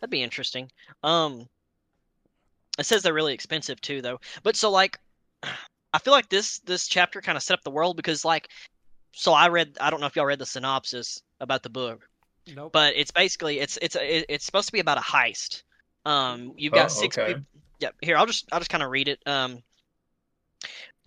that'd 0.00 0.10
be 0.10 0.22
interesting. 0.22 0.70
Um, 1.02 1.48
it 2.78 2.84
says 2.84 3.02
they're 3.02 3.14
really 3.14 3.32
expensive 3.32 3.80
too, 3.80 4.02
though. 4.02 4.20
But 4.42 4.54
so 4.56 4.70
like, 4.70 4.98
I 5.94 5.98
feel 5.98 6.12
like 6.12 6.28
this 6.28 6.58
this 6.60 6.88
chapter 6.88 7.22
kind 7.22 7.36
of 7.36 7.42
set 7.42 7.54
up 7.54 7.64
the 7.64 7.70
world 7.70 7.96
because 7.96 8.22
like, 8.22 8.48
so 9.12 9.32
I 9.32 9.48
read. 9.48 9.78
I 9.80 9.88
don't 9.90 10.00
know 10.00 10.06
if 10.06 10.14
y'all 10.14 10.26
read 10.26 10.38
the 10.38 10.46
synopsis 10.46 11.22
about 11.40 11.62
the 11.62 11.70
book, 11.70 12.06
Nope. 12.54 12.72
but 12.72 12.94
it's 12.96 13.10
basically 13.10 13.60
it's 13.60 13.78
it's 13.80 13.96
it's 14.00 14.44
supposed 14.44 14.66
to 14.68 14.72
be 14.72 14.80
about 14.80 14.98
a 14.98 15.00
heist. 15.00 15.62
Um, 16.04 16.52
you've 16.56 16.74
got 16.74 16.86
Oh, 16.86 16.88
six. 16.88 17.16
okay. 17.16 17.34
peop- 17.34 17.44
yeah, 17.78 17.90
here 18.02 18.18
I'll 18.18 18.26
just 18.26 18.46
I'll 18.52 18.60
just 18.60 18.70
kind 18.70 18.82
of 18.82 18.90
read 18.90 19.08
it. 19.08 19.20
Um. 19.26 19.62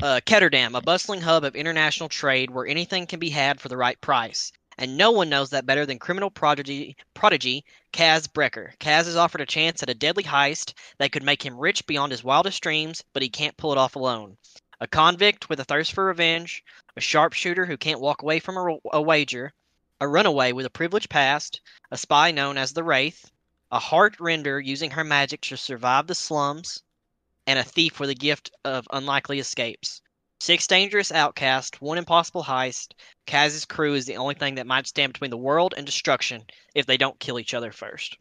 Uh, 0.01 0.19
Ketterdam, 0.25 0.75
a 0.75 0.81
bustling 0.81 1.21
hub 1.21 1.43
of 1.43 1.55
international 1.55 2.09
trade 2.09 2.49
where 2.49 2.65
anything 2.65 3.07
can 3.07 3.19
be 3.19 3.29
had 3.29 3.61
for 3.61 3.69
the 3.69 3.77
right 3.77 3.99
price. 4.01 4.51
And 4.77 4.97
no 4.97 5.11
one 5.11 5.29
knows 5.29 5.51
that 5.51 5.67
better 5.67 5.85
than 5.85 5.99
criminal 5.99 6.31
prodigy, 6.31 6.97
prodigy 7.13 7.63
Kaz 7.91 8.27
Brekker. 8.27 8.75
Kaz 8.79 9.07
is 9.07 9.15
offered 9.15 9.41
a 9.41 9.45
chance 9.45 9.83
at 9.83 9.89
a 9.89 9.93
deadly 9.93 10.23
heist 10.23 10.73
that 10.97 11.11
could 11.11 11.23
make 11.23 11.45
him 11.45 11.59
rich 11.59 11.85
beyond 11.85 12.11
his 12.11 12.23
wildest 12.23 12.61
dreams, 12.63 13.03
but 13.13 13.21
he 13.21 13.29
can't 13.29 13.55
pull 13.55 13.71
it 13.71 13.77
off 13.77 13.95
alone. 13.95 14.37
A 14.79 14.87
convict 14.87 15.47
with 15.47 15.59
a 15.59 15.63
thirst 15.63 15.93
for 15.93 16.05
revenge, 16.05 16.63
a 16.97 17.01
sharpshooter 17.01 17.65
who 17.65 17.77
can't 17.77 18.01
walk 18.01 18.23
away 18.23 18.39
from 18.39 18.57
a, 18.57 18.77
a 18.91 19.01
wager, 19.01 19.53
a 20.01 20.07
runaway 20.07 20.51
with 20.51 20.65
a 20.65 20.71
privileged 20.71 21.09
past, 21.09 21.61
a 21.91 21.97
spy 21.97 22.31
known 22.31 22.57
as 22.57 22.73
the 22.73 22.83
Wraith, 22.83 23.29
a 23.71 23.79
heart 23.79 24.19
render 24.19 24.59
using 24.59 24.91
her 24.91 25.03
magic 25.03 25.41
to 25.41 25.55
survive 25.55 26.07
the 26.07 26.15
slums, 26.15 26.81
and 27.47 27.59
a 27.59 27.63
thief 27.63 27.99
with 27.99 28.09
a 28.09 28.15
gift 28.15 28.51
of 28.63 28.87
unlikely 28.91 29.39
escapes. 29.39 30.01
Six 30.39 30.67
dangerous 30.67 31.11
outcasts, 31.11 31.79
one 31.79 31.97
impossible 31.97 32.43
heist. 32.43 32.93
Kaz's 33.25 33.65
crew 33.65 33.93
is 33.93 34.05
the 34.05 34.17
only 34.17 34.35
thing 34.35 34.55
that 34.55 34.67
might 34.67 34.87
stand 34.87 35.13
between 35.13 35.31
the 35.31 35.37
world 35.37 35.73
and 35.77 35.85
destruction 35.85 36.43
if 36.75 36.85
they 36.85 36.97
don't 36.97 37.19
kill 37.19 37.39
each 37.39 37.53
other 37.53 37.71
first. 37.71 38.17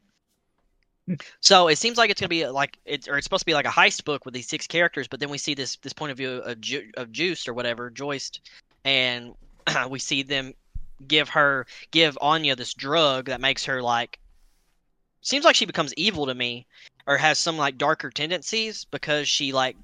So 1.40 1.66
it 1.68 1.76
seems 1.76 1.98
like 1.98 2.10
it's 2.10 2.20
gonna 2.20 2.28
be 2.28 2.46
like 2.46 2.78
it's 2.84 3.08
or 3.08 3.18
it's 3.18 3.24
supposed 3.24 3.40
to 3.40 3.46
be 3.46 3.54
like 3.54 3.66
a 3.66 3.70
heist 3.70 4.04
book 4.04 4.24
with 4.24 4.34
these 4.34 4.48
six 4.48 4.68
characters, 4.68 5.08
but 5.08 5.18
then 5.18 5.30
we 5.30 5.38
see 5.38 5.54
this 5.54 5.76
this 5.76 5.92
point 5.92 6.12
of 6.12 6.16
view 6.16 6.30
of, 6.30 6.60
Ju- 6.60 6.92
of 6.96 7.10
Juiced 7.10 7.48
or 7.48 7.54
whatever, 7.54 7.90
Joist, 7.90 8.40
and 8.84 9.34
we 9.90 9.98
see 9.98 10.22
them 10.22 10.54
give 11.08 11.28
her 11.30 11.66
give 11.90 12.16
Anya 12.20 12.54
this 12.54 12.72
drug 12.74 13.26
that 13.26 13.40
makes 13.40 13.64
her 13.64 13.82
like 13.82 14.20
seems 15.22 15.44
like 15.44 15.56
she 15.56 15.66
becomes 15.66 15.92
evil 15.94 16.26
to 16.26 16.34
me 16.34 16.66
or 17.06 17.16
has 17.16 17.38
some 17.38 17.56
like 17.56 17.78
darker 17.78 18.10
tendencies 18.10 18.84
because 18.84 19.28
she 19.28 19.52
like 19.52 19.76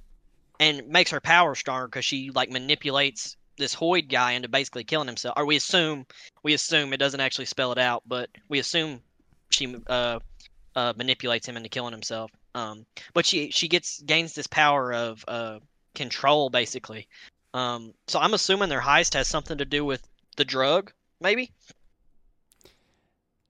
and 0.60 0.88
makes 0.88 1.10
her 1.10 1.20
power 1.20 1.54
stronger 1.54 1.86
because 1.86 2.04
she 2.04 2.30
like 2.30 2.50
manipulates 2.50 3.36
this 3.58 3.74
Hoyd 3.74 4.08
guy 4.08 4.32
into 4.32 4.48
basically 4.48 4.84
killing 4.84 5.06
himself. 5.06 5.34
Or 5.36 5.44
we 5.44 5.56
assume 5.56 6.06
we 6.42 6.54
assume 6.54 6.92
it 6.92 6.98
doesn't 6.98 7.20
actually 7.20 7.46
spell 7.46 7.72
it 7.72 7.78
out, 7.78 8.02
but 8.06 8.30
we 8.48 8.58
assume 8.58 9.00
she 9.50 9.76
uh, 9.88 10.20
uh, 10.74 10.92
manipulates 10.96 11.46
him 11.46 11.56
into 11.56 11.68
killing 11.68 11.92
himself. 11.92 12.30
Um, 12.54 12.86
but 13.14 13.26
she 13.26 13.50
she 13.50 13.68
gets 13.68 14.00
gains 14.02 14.34
this 14.34 14.46
power 14.46 14.92
of 14.92 15.24
uh, 15.28 15.58
control 15.94 16.50
basically. 16.50 17.08
Um, 17.54 17.94
so 18.06 18.18
I'm 18.20 18.34
assuming 18.34 18.68
their 18.68 18.80
heist 18.80 19.14
has 19.14 19.26
something 19.28 19.58
to 19.58 19.64
do 19.64 19.84
with 19.84 20.06
the 20.36 20.44
drug, 20.44 20.92
maybe. 21.20 21.50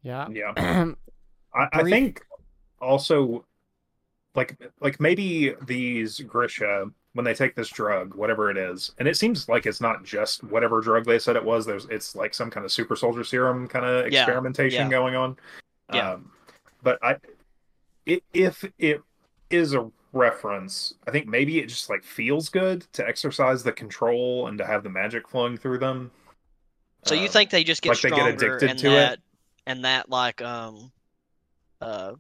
yeah. 0.02 0.28
yeah. 0.30 0.92
I, 1.54 1.68
I 1.72 1.82
think 1.82 2.22
also 2.80 3.44
like 4.38 4.57
like 4.80 5.00
maybe 5.00 5.54
these 5.66 6.21
Grisha 6.21 6.87
when 7.14 7.25
they 7.25 7.35
take 7.35 7.57
this 7.57 7.68
drug, 7.68 8.14
whatever 8.14 8.50
it 8.50 8.57
is, 8.57 8.92
and 8.99 9.09
it 9.09 9.16
seems 9.16 9.49
like 9.49 9.66
it's 9.66 9.80
not 9.80 10.04
just 10.04 10.45
whatever 10.45 10.80
drug 10.80 11.04
they 11.04 11.18
said 11.18 11.35
it 11.35 11.45
was. 11.45 11.66
There's 11.66 11.87
it's 11.87 12.14
like 12.14 12.33
some 12.33 12.49
kind 12.49 12.64
of 12.64 12.71
super 12.71 12.95
soldier 12.95 13.25
serum 13.25 13.66
kind 13.66 13.85
of 13.85 14.12
Yeah, 14.12 14.23
experimentation 14.23 14.85
yeah. 14.85 14.90
going 14.90 15.16
on. 15.16 15.37
Yeah. 15.92 16.12
Um, 16.12 16.30
but 16.83 16.99
I, 17.02 17.16
i 18.09 18.23
if 18.33 18.64
it 18.78 19.02
is 19.50 19.75
a 19.75 19.90
reference, 20.12 20.95
I 21.07 21.11
think 21.11 21.26
maybe 21.26 21.59
it 21.59 21.66
just 21.66 21.90
like 21.90 22.04
feels 22.04 22.49
good 22.49 22.87
to 22.92 23.07
exercise 23.07 23.64
the 23.64 23.73
control 23.73 24.47
and 24.47 24.57
to 24.59 24.64
have 24.66 24.85
the 24.85 24.90
magic 24.90 25.28
flowing 25.28 25.57
through 25.59 25.78
them. 25.78 26.12
So 27.04 27.14
you 27.14 27.23
Um, 27.23 27.28
think 27.28 27.50
they 27.50 27.64
just 27.64 27.83
get 27.83 27.90
like 27.90 28.00
they 28.02 28.11
get 28.11 28.16
stronger 28.18 28.57
addicted 28.57 28.71
and 28.71 28.78
to 28.78 28.87
it? 28.88 28.95
that 28.95 29.18
and 29.66 29.85
that 29.85 30.09
like 30.09 30.40
um 30.42 30.92
uh 31.80 32.12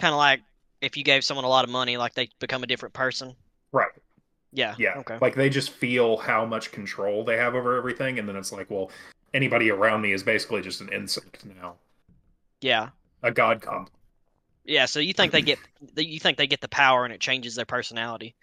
kind 0.00 0.12
of 0.12 0.18
like 0.18 0.40
if 0.80 0.96
you 0.96 1.04
gave 1.04 1.22
someone 1.24 1.44
a 1.44 1.48
lot 1.48 1.64
of 1.64 1.70
money, 1.70 1.96
like 1.96 2.14
they 2.14 2.28
become 2.38 2.62
a 2.62 2.66
different 2.66 2.94
person. 2.94 3.34
right? 3.72 3.90
Yeah. 4.52 4.74
Yeah. 4.78 4.94
Okay. 4.98 5.18
Like 5.20 5.34
they 5.36 5.48
just 5.48 5.70
feel 5.70 6.16
how 6.16 6.44
much 6.44 6.72
control 6.72 7.24
they 7.24 7.36
have 7.36 7.54
over 7.54 7.76
everything, 7.76 8.18
and 8.18 8.28
then 8.28 8.34
it's 8.36 8.50
like, 8.50 8.68
well, 8.70 8.90
anybody 9.32 9.70
around 9.70 10.00
me 10.00 10.12
is 10.12 10.22
basically 10.24 10.60
just 10.62 10.80
an 10.80 10.88
insect 10.92 11.44
now, 11.44 11.74
Yeah. 12.60 12.88
a 13.22 13.30
god 13.30 13.60
comp. 13.62 13.90
Yeah. 14.64 14.86
So 14.86 14.98
you 15.00 15.12
think 15.12 15.30
they 15.32 15.42
get 15.42 15.58
you 15.96 16.18
think 16.18 16.36
they 16.38 16.46
get 16.48 16.60
the 16.60 16.68
power 16.68 17.04
and 17.04 17.14
it 17.14 17.20
changes 17.20 17.54
their 17.54 17.64
personality? 17.66 18.34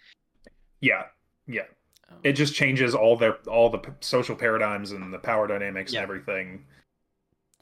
Yeah, 0.80 1.04
yeah. 1.48 1.64
Um, 2.10 2.20
It 2.24 2.34
just 2.34 2.54
changes 2.56 2.96
all 2.96 3.18
their 3.18 3.34
all 3.48 3.70
the 3.70 3.82
social 4.00 4.36
paradigms 4.36 4.92
and 4.92 5.12
the 5.14 5.20
power 5.20 5.48
dynamics 5.48 5.92
Yeah. 5.92 6.00
and 6.02 6.10
everything. 6.10 6.66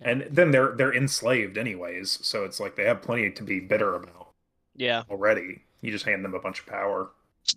And 0.01 0.27
then 0.29 0.51
they're 0.51 0.75
they're 0.75 0.93
enslaved 0.93 1.57
anyways, 1.57 2.19
so 2.21 2.43
it's 2.43 2.59
like 2.59 2.75
they 2.75 2.83
have 2.85 3.01
plenty 3.01 3.31
to 3.31 3.43
be 3.43 3.59
bitter 3.59 3.95
about 3.95 4.27
Yeah. 4.75 5.03
already. 5.09 5.61
You 5.81 5.91
just 5.91 6.05
hand 6.05 6.23
them 6.25 6.33
a 6.33 6.39
bunch 6.39 6.59
of 6.59 6.65
power. 6.65 7.11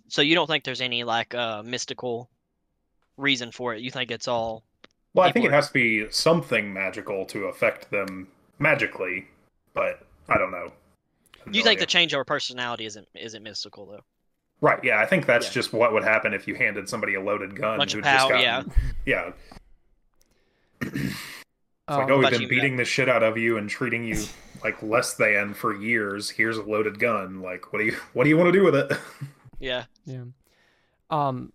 So 0.07 0.21
you 0.21 0.35
don't 0.35 0.47
think 0.47 0.63
there's 0.63 0.81
any 0.81 1.03
like 1.03 1.33
uh 1.35 1.63
mystical 1.63 2.29
reason 3.17 3.51
for 3.51 3.73
it? 3.75 3.81
You 3.81 3.91
think 3.91 4.09
it's 4.11 4.27
all 4.27 4.63
Well, 5.13 5.27
I 5.27 5.31
think 5.31 5.43
People 5.43 5.53
it 5.53 5.55
has 5.57 5.67
to 5.67 5.73
be 5.73 6.09
something 6.11 6.71
magical 6.71 7.25
to 7.25 7.45
affect 7.45 7.91
them 7.91 8.27
magically, 8.59 9.27
but 9.73 10.05
I 10.29 10.37
don't 10.37 10.51
know. 10.51 10.71
I 11.45 11.49
you 11.51 11.59
no 11.59 11.63
think 11.65 11.67
idea. 11.67 11.79
the 11.79 11.85
change 11.87 12.13
over 12.13 12.23
personality 12.23 12.85
isn't 12.85 13.07
isn't 13.15 13.43
mystical 13.43 13.85
though? 13.85 14.03
Right, 14.61 14.81
yeah, 14.83 14.99
I 15.01 15.05
think 15.05 15.25
that's 15.25 15.47
Yeah. 15.47 15.53
just 15.53 15.73
what 15.73 15.91
would 15.93 16.03
happen 16.03 16.33
if 16.33 16.47
you 16.47 16.55
handed 16.55 16.87
somebody 16.87 17.15
a 17.15 17.21
loaded 17.21 17.55
gun 17.55 17.77
Bunch 17.77 17.93
who 17.93 17.99
of 17.99 18.05
just 18.05 18.29
got 18.29 18.41
yeah. 18.41 18.63
yeah. 19.05 19.31
It's 21.89 21.95
um, 21.95 22.01
like, 22.01 22.11
oh, 22.11 22.19
we've 22.19 22.29
been 22.29 22.41
you 22.41 22.47
beating 22.47 22.77
the 22.77 22.85
shit 22.85 23.09
out 23.09 23.23
of 23.23 23.35
you 23.35 23.57
and 23.57 23.67
treating 23.67 24.03
you 24.03 24.23
like 24.63 24.79
less 24.83 25.15
than 25.15 25.55
for 25.55 25.75
years. 25.75 26.29
Here's 26.29 26.55
a 26.57 26.61
loaded 26.61 26.99
gun. 26.99 27.41
Like, 27.41 27.73
what 27.73 27.79
do 27.79 27.85
you 27.85 27.97
what 28.13 28.25
do 28.25 28.29
you 28.29 28.37
want 28.37 28.53
to 28.53 28.59
do 28.59 28.63
with 28.63 28.75
it? 28.75 28.91
Yeah. 29.61 29.85
Yeah. 30.05 30.23
Um, 31.09 31.51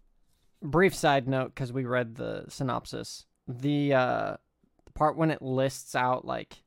brief 0.61 0.95
side 0.95 1.27
note 1.27 1.55
because 1.55 1.73
we 1.73 1.87
read 1.87 2.17
the 2.17 2.45
synopsis. 2.49 3.25
The 3.49 3.95
uh, 3.95 4.37
the 4.85 4.93
part 4.93 5.17
when 5.17 5.31
it 5.31 5.41
lists 5.41 5.95
out 5.95 6.27
like 6.27 6.63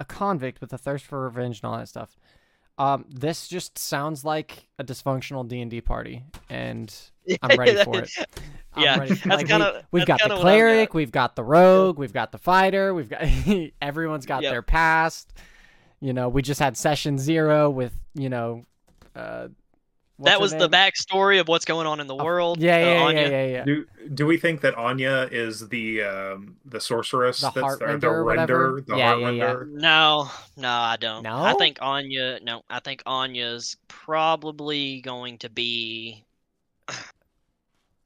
a 0.00 0.06
convict 0.06 0.62
with 0.62 0.72
a 0.72 0.78
thirst 0.78 1.04
for 1.04 1.20
revenge 1.20 1.60
and 1.62 1.70
all 1.70 1.76
that 1.76 1.88
stuff. 1.88 2.16
Um, 2.78 3.04
this 3.10 3.46
just 3.46 3.76
sounds 3.78 4.24
like 4.24 4.68
a 4.78 4.84
dysfunctional 4.84 5.46
D 5.46 5.60
and 5.60 5.70
D 5.70 5.82
party, 5.82 6.24
and 6.48 6.90
I'm 7.42 7.56
ready 7.58 7.84
for 7.84 7.98
it. 7.98 8.10
I'm 8.76 8.82
Yeah, 8.82 8.98
ready. 8.98 9.14
that's 9.14 9.26
Like, 9.26 9.38
we- 9.40 9.44
kinda- 9.48 9.84
we've 9.92 10.06
got 10.06 10.18
the 10.18 10.22
kinda 10.24 10.34
what 10.36 10.40
I've 10.40 10.42
got. 10.42 10.42
cleric, 10.42 10.94
we've 10.94 11.12
got 11.12 11.36
the 11.36 11.44
rogue, 11.44 11.98
we've 11.98 12.12
got 12.12 12.32
the 12.32 12.38
fighter, 12.38 12.92
we've 12.94 13.08
got 13.08 13.20
everyone's 13.82 14.26
got 14.26 14.42
Yep. 14.42 14.52
their 14.52 14.62
past. 14.62 15.32
You 16.00 16.12
know, 16.12 16.28
we 16.28 16.42
just 16.42 16.60
had 16.60 16.76
session 16.76 17.18
zero 17.18 17.70
with 17.70 17.92
you 18.14 18.28
know, 18.28 18.64
uh, 19.16 19.48
what's 20.16 20.30
that 20.30 20.34
her 20.34 20.40
was 20.40 20.52
the 20.52 20.68
backstory 20.68 21.40
of 21.40 21.48
what's 21.48 21.64
going 21.64 21.86
on 21.86 21.98
in 22.00 22.06
the 22.06 22.14
world. 22.14 22.60
Yeah, 22.60 22.76
uh, 22.76 22.78
yeah, 22.78 22.84
yeah, 22.94 23.02
Anya. 23.04 23.20
yeah, 23.22 23.28
yeah, 23.28 23.46
yeah. 23.46 23.64
do 23.64 23.86
do 24.12 24.26
we 24.26 24.36
think 24.36 24.60
that 24.60 24.76
Anya 24.76 25.28
is 25.32 25.68
the 25.68 26.02
um 26.02 26.56
the 26.64 26.80
sorceress 26.80 27.40
The 27.40 27.50
that's 27.54 27.64
Heartrender 27.78 28.00
the, 28.00 28.08
the 28.18 28.24
whatever? 28.24 28.72
render, 28.74 28.84
the 28.86 28.96
Yeah, 28.96 29.08
heart 29.08 29.20
yeah, 29.20 29.30
yeah. 29.30 29.56
No, 29.66 30.30
no, 30.56 30.68
I 30.68 30.96
don't. 31.00 31.22
No? 31.22 31.42
I 31.42 31.54
think 31.54 31.78
Anya. 31.80 32.38
No, 32.42 32.62
I 32.68 32.80
think 32.80 33.02
Anya's 33.06 33.76
probably 33.88 35.00
going 35.00 35.38
to 35.38 35.48
be. 35.48 36.24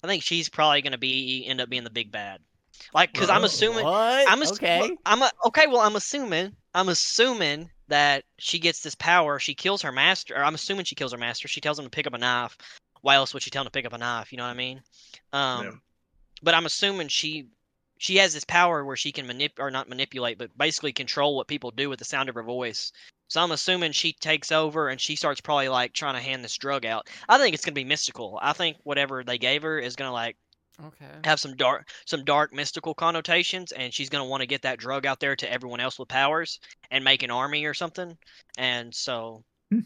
I 0.03 0.07
think 0.07 0.23
she's 0.23 0.49
probably 0.49 0.83
going 0.83 0.93
to 0.93 0.99
be 0.99 1.45
end 1.47 1.61
up 1.61 1.69
being 1.69 1.85
the 1.85 1.91
big 1.91 2.13
bad. 2.13 2.41
Like, 2.95 3.13
because 3.13 3.29
I'm 3.29 3.45
assuming. 3.45 3.85
What? 3.85 4.31
I'm 4.31 4.43
ass- 4.43 4.53
okay. 4.53 4.97
I'm 5.05 5.23
a, 5.23 5.31
okay. 5.47 5.67
Well, 5.67 5.81
I'm 5.81 5.97
assuming. 5.97 6.55
I'm 6.75 6.89
assuming 6.89 7.71
that 7.89 8.25
she 8.39 8.59
gets 8.59 8.83
this 8.83 8.95
power. 8.95 9.39
She 9.39 9.55
kills 9.55 9.83
her 9.83 9.93
master. 9.93 10.37
Or 10.37 10.45
I'm 10.45 10.55
assuming 10.55 10.85
she 10.85 10.95
kills 10.95 11.13
her 11.13 11.19
master. 11.19 11.49
She 11.49 11.61
tells 11.61 11.79
him 11.79 11.85
to 11.87 11.91
pick 11.91 12.07
up 12.07 12.15
a 12.15 12.19
knife. 12.19 12.57
Why 13.01 13.17
else 13.17 13.35
would 13.35 13.43
she 13.43 13.51
tell 13.51 13.63
him 13.63 13.67
to 13.67 13.71
pick 13.73 13.87
up 13.87 13.93
a 13.93 13.99
knife? 13.99 14.33
You 14.33 14.39
know 14.39 14.45
what 14.45 14.51
I 14.51 14.55
mean? 14.55 14.83
Um, 15.33 15.65
Yeah. 15.65 15.71
But 16.43 16.55
I'm 16.55 16.67
assuming 16.67 17.09
she 17.09 17.49
she 17.99 18.17
has 18.17 18.33
this 18.35 18.45
power 18.45 18.85
where 18.85 18.97
she 18.97 19.13
can 19.13 19.27
manipulate 19.27 19.65
or 19.67 19.71
not 19.71 19.89
manipulate, 19.89 20.39
but 20.39 20.57
basically 20.57 20.93
control 20.93 21.37
what 21.37 21.47
people 21.49 21.71
do 21.71 21.89
with 21.91 21.99
the 21.99 22.05
sound 22.05 22.29
of 22.29 22.35
her 22.37 22.43
voice. 22.43 22.93
So 23.29 23.43
I'm 23.43 23.53
assuming 23.53 23.93
she 23.93 24.13
takes 24.15 24.51
over 24.53 24.89
and 24.89 25.01
she 25.01 25.17
starts 25.17 25.41
probably 25.41 25.69
like 25.69 25.93
trying 25.93 26.15
to 26.15 26.21
hand 26.21 26.43
this 26.45 26.57
drug 26.57 26.87
out. 26.87 27.09
I 27.29 27.39
think 27.39 27.55
it's 27.55 27.65
gonna 27.65 27.75
be 27.75 27.85
mystical. 27.85 28.39
I 28.41 28.53
think 28.55 28.79
whatever 28.85 29.23
they 29.25 29.39
gave 29.39 29.63
her 29.63 29.79
is 29.79 29.97
gonna 29.97 30.13
like 30.13 30.37
Okay. 30.85 31.07
have 31.25 31.41
some 31.41 31.57
dark 31.57 31.89
some 32.07 32.25
dark 32.25 32.53
mystical 32.53 32.95
connotations 32.95 33.73
and 33.73 33.93
she's 33.93 34.09
going 34.11 34.23
to 34.25 34.29
want 34.29 34.43
to 34.43 34.47
get 34.47 34.63
that 34.63 34.79
drug 34.79 35.07
out 35.07 35.19
there 35.19 35.35
to 35.35 35.53
everyone 35.53 35.81
else 35.81 35.99
with 35.99 36.09
powers 36.09 36.61
and 36.91 37.03
make 37.05 37.23
an 37.25 37.31
army 37.33 37.65
or 37.65 37.75
something 37.75 38.17
and 38.57 38.95
so 38.95 39.43
Hmm. 39.73 39.81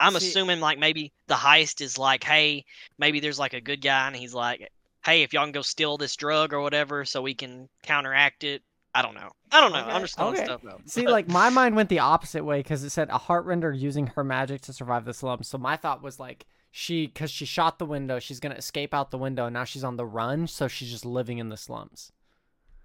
i'm 0.00 0.12
See- 0.12 0.18
assuming 0.18 0.60
like 0.60 0.78
maybe 0.78 1.12
the 1.28 1.34
heist 1.34 1.80
is 1.80 1.98
like 1.98 2.24
hey 2.24 2.64
maybe 2.98 3.20
there's 3.20 3.38
like 3.38 3.54
a 3.54 3.60
good 3.60 3.80
guy 3.80 4.06
and 4.06 4.16
he's 4.16 4.34
like 4.34 4.70
hey 5.04 5.22
if 5.22 5.32
y'all 5.32 5.44
can 5.44 5.52
go 5.52 5.62
steal 5.62 5.96
this 5.96 6.16
drug 6.16 6.52
or 6.52 6.60
whatever 6.60 7.04
so 7.04 7.20
we 7.22 7.34
can 7.34 7.68
counteract 7.82 8.44
it 8.44 8.62
i 8.94 9.02
don't 9.02 9.14
know 9.14 9.30
i 9.52 9.60
don't 9.60 9.72
know 9.72 9.80
Okay, 9.80 9.90
i'm 9.90 10.00
just 10.02 10.16
throwing 10.16 10.34
okay. 10.34 10.44
stuff 10.44 10.64
out 10.66 10.80
See, 10.86 11.06
like 11.06 11.28
my 11.28 11.50
mind 11.58 11.76
went 11.76 11.88
the 11.88 11.98
opposite 12.00 12.44
way 12.44 12.60
because 12.60 12.82
it 12.84 12.90
said 12.90 13.08
a 13.10 13.18
heartrender 13.18 13.76
using 13.78 14.08
her 14.08 14.24
magic 14.24 14.60
to 14.62 14.72
survive 14.72 15.04
the 15.04 15.14
slums. 15.14 15.48
So 15.48 15.58
my 15.58 15.76
thought 15.76 16.02
was 16.02 16.18
like 16.20 16.46
she, 16.70 17.06
because 17.06 17.30
she 17.30 17.44
shot 17.44 17.78
the 17.78 17.86
window, 17.86 18.18
she's 18.18 18.40
gonna 18.40 18.56
escape 18.56 18.92
out 18.94 19.10
the 19.10 19.18
window. 19.18 19.46
And 19.46 19.54
now 19.54 19.64
she's 19.64 19.84
on 19.84 19.96
the 19.96 20.04
run, 20.06 20.46
so 20.46 20.66
she's 20.68 20.90
just 20.90 21.04
living 21.04 21.38
in 21.38 21.48
the 21.48 21.56
slums. 21.56 22.12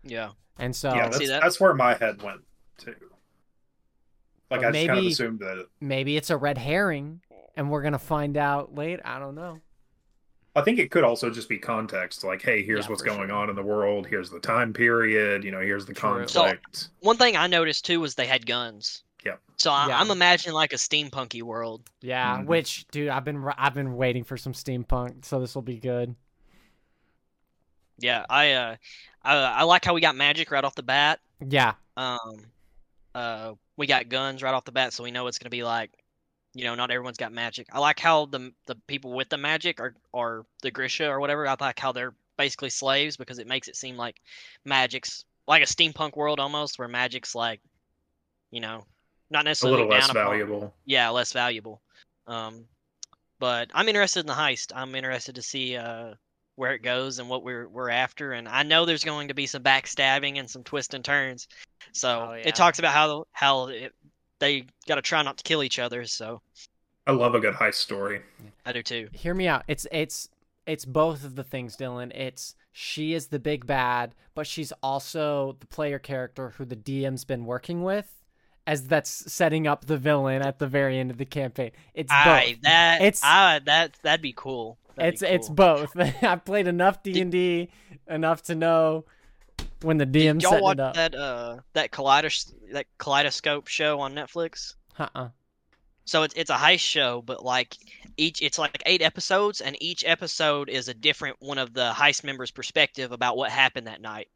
yeah 0.04 0.32
And 0.58 0.76
so 0.76 0.90
yeah, 0.94 1.10
see 1.12 1.26
that's, 1.26 1.30
that. 1.30 1.42
that's 1.42 1.60
where 1.60 1.74
my 1.74 1.96
head 1.96 2.22
went 2.22 2.42
too. 2.78 2.96
Like 4.52 4.62
But 4.62 4.66
I 4.66 4.72
just 4.72 4.88
kind 4.88 5.00
of 5.00 5.06
assumed 5.06 5.40
that. 5.40 5.68
maybe 5.80 6.18
it's 6.18 6.30
a 6.30 6.38
red 6.38 6.58
herring, 6.58 7.22
and 7.56 7.70
we're 7.70 7.82
gonna 7.84 8.00
find 8.00 8.38
out 8.38 8.74
later. 8.76 9.02
I 9.06 9.20
don't 9.20 9.36
know. 9.36 9.62
I 10.60 10.64
think 10.64 10.80
it 10.80 10.92
could 10.92 11.04
also 11.04 11.30
just 11.30 11.48
be 11.50 11.58
context, 11.58 12.24
like, 12.24 12.42
hey, 12.42 12.64
here's 12.64 12.86
Yeah, 12.86 12.90
what's 12.92 13.02
going 13.02 13.30
sure. 13.30 13.36
on 13.38 13.50
in 13.50 13.56
the 13.56 13.64
world. 13.64 14.06
Here's 14.08 14.30
the 14.30 14.40
time 14.40 14.74
period. 14.74 15.44
You 15.44 15.52
know, 15.52 15.60
here's 15.62 15.86
the 15.86 15.94
True. 15.94 16.28
So- 16.28 16.54
one 17.00 17.18
thing 17.18 17.36
i 17.38 17.48
noticed 17.48 17.86
too 17.86 18.00
was 18.00 18.16
they 18.16 18.26
had 18.28 18.46
guns 18.46 19.04
Yeah. 19.26 19.36
so 19.58 19.72
I, 19.72 19.88
Yeah. 19.88 20.00
i'm 20.00 20.12
imagining 20.12 20.54
like 20.54 20.74
a 20.74 20.78
steampunky 20.78 21.42
world 21.42 21.90
Yeah, 22.02 22.38
Mhm. 22.38 22.46
which 22.46 22.86
dude, 22.92 23.10
I've 23.10 23.24
been 23.26 23.44
I've 23.58 23.74
been 23.74 23.96
waiting 23.96 24.24
for 24.24 24.38
some 24.38 24.54
steampunk, 24.54 25.26
so 25.26 25.40
this 25.40 25.56
will 25.56 25.62
be 25.62 25.78
good. 25.78 26.16
yeah 27.98 28.26
i 28.30 28.52
uh 28.54 28.76
I, 29.24 29.36
I 29.36 29.64
like 29.64 29.84
how 29.84 29.94
we 29.94 30.02
got 30.02 30.16
magic 30.16 30.50
right 30.52 30.64
off 30.64 30.76
the 30.76 30.84
bat 30.84 31.20
Yeah, 31.46 31.74
Um, 31.98 32.46
uh, 33.16 33.54
we 33.76 33.86
got 33.88 34.08
guns 34.10 34.42
right 34.44 34.54
off 34.54 34.64
the 34.66 34.72
bat, 34.72 34.94
so 34.94 35.04
we 35.04 35.12
know 35.12 35.28
it's 35.28 35.38
gonna 35.40 35.50
be 35.50 35.64
like, 35.64 35.92
you 36.54 36.64
know, 36.64 36.76
not 36.76 36.92
everyone's 36.92 37.18
got 37.18 37.32
magic. 37.32 37.68
I 37.72 37.80
like 37.80 38.00
how 38.00 38.26
the 38.26 38.52
the 38.66 38.76
people 38.88 39.14
with 39.14 39.30
the 39.30 39.38
magic 39.38 39.80
are 39.80 39.94
are 40.14 40.46
the 40.62 40.72
Grisha 40.72 41.08
or 41.08 41.20
whatever. 41.20 41.48
I 41.48 41.56
like 41.60 41.80
how 41.80 41.92
they're 41.92 42.14
basically 42.38 42.70
slaves 42.70 43.18
because 43.18 43.40
it 43.40 43.48
makes 43.48 43.68
it 43.68 43.76
seem 43.76 43.98
like 43.98 44.22
magic's 44.66 45.26
like 45.48 45.62
a 45.64 45.66
steampunk 45.66 46.16
world 46.16 46.40
almost, 46.40 46.80
where 46.80 46.88
magic's 46.88 47.34
like, 47.36 47.60
you 48.52 48.62
know, 48.62 48.86
not 49.30 49.42
A 49.42 49.46
necessarily 49.46 49.78
little 49.84 49.92
less 49.92 50.08
down 50.08 50.16
upon- 50.18 50.26
valuable. 50.32 50.74
Yeah, 50.86 51.10
less 51.10 51.34
valuable. 51.34 51.82
Um, 52.28 52.66
but 53.40 53.70
I'm 53.74 53.88
interested 53.88 54.22
in 54.22 54.26
the 54.28 54.34
heist. 54.34 54.72
I'm 54.76 54.96
interested 54.96 55.36
to 55.36 55.42
see 55.42 55.76
uh 55.78 56.14
where 56.56 56.74
it 56.74 56.80
goes 56.84 57.20
and 57.20 57.30
what 57.30 57.44
we're 57.44 57.68
we're 57.70 57.90
after. 57.90 58.34
And 58.34 58.48
I 58.50 58.64
know 58.64 58.86
there's 58.86 59.04
going 59.06 59.30
to 59.30 59.34
be 59.34 59.46
some 59.48 59.64
backstabbing 59.64 60.38
and 60.40 60.50
some 60.50 60.64
twists 60.64 60.94
and 60.94 61.06
turns. 61.06 61.48
So 61.94 62.28
Oh, 62.32 62.34
yeah. 62.34 62.48
it 62.48 62.56
talks 62.56 62.80
about 62.80 62.94
how 62.94 63.26
how 63.32 63.68
it, 63.68 63.94
they 64.40 64.66
got 64.88 64.96
to 64.96 65.02
try 65.02 65.22
not 65.24 65.38
to 65.38 65.44
kill 65.44 65.64
each 65.64 65.80
other. 65.80 66.06
So 66.06 66.42
I 67.08 67.12
love 67.12 67.36
a 67.36 67.40
good 67.40 67.56
heist 67.56 67.76
story. 67.76 68.22
I 68.66 68.72
do 68.74 68.82
too. 68.84 69.10
hear 69.14 69.34
me 69.34 69.48
out. 69.48 69.64
It's 69.68 69.88
it's 69.92 70.30
it's 70.66 70.86
both 70.86 71.24
of 71.24 71.36
the 71.36 71.44
things, 71.44 71.76
Dylan. 71.78 72.12
It's 72.16 72.56
she 72.72 73.14
is 73.14 73.28
the 73.28 73.40
big 73.40 73.66
bad, 73.66 74.14
but 74.36 74.46
she's 74.48 74.72
also 74.84 75.58
the 75.60 75.68
player 75.68 76.00
character 76.00 76.52
who 76.52 76.66
the 76.66 76.76
DM's 76.76 77.26
been 77.26 77.46
working 77.46 77.84
with, 77.84 78.12
as 78.68 78.88
that's 78.88 79.32
setting 79.32 79.66
up 79.68 79.86
the 79.86 79.98
villain 79.98 80.42
at 80.42 80.60
the 80.60 80.68
very 80.68 81.00
end 81.00 81.10
of 81.12 81.18
the 81.18 81.26
campaign. 81.26 81.72
It's 81.94 82.12
both. 82.12 82.62
That 82.62 83.02
It's- 83.02 83.22
I 83.24 83.60
that 83.66 83.98
that'd 84.04 84.22
be 84.22 84.34
cool. 84.36 84.78
That'd 84.96 85.14
it's 85.14 85.22
be 85.22 85.28
it's 85.28 85.50
both. 85.50 85.96
I've 86.24 86.46
played 86.46 86.68
enough 86.68 87.02
D 87.04 87.20
and 87.22 87.32
D 87.32 87.70
enough 88.08 88.44
to 88.44 88.56
know 88.56 89.06
when 89.82 89.98
the 89.98 90.06
DM's 90.06 90.44
Y'all 90.44 90.62
watch 90.62 90.74
it 90.76 90.80
up. 90.80 90.94
that 90.96 91.16
uh 91.16 91.58
that 91.74 91.92
kaleidos 91.92 92.54
that 92.74 92.86
kaleidoscope 92.98 93.68
show 93.68 94.00
on 94.00 94.14
Netflix? 94.14 94.76
Uh-uh. 94.98 95.30
So 96.06 96.24
it's 96.24 96.34
it's 96.36 96.50
a 96.50 96.56
heist 96.56 96.80
show, 96.80 97.22
but 97.22 97.44
like 97.46 97.76
each 98.18 98.42
it's 98.42 98.58
like 98.58 98.82
eight 98.86 99.02
episodes, 99.02 99.62
and 99.62 99.76
each 99.82 100.04
episode 100.06 100.68
is 100.70 100.88
a 100.88 100.94
different 100.94 101.38
one 101.40 101.58
of 101.58 101.74
the 101.74 101.92
heist 101.92 102.24
members' 102.24 102.52
perspective 102.52 103.12
about 103.12 103.38
what 103.38 103.52
happened 103.52 103.88
that 103.88 104.02
night. 104.02 104.28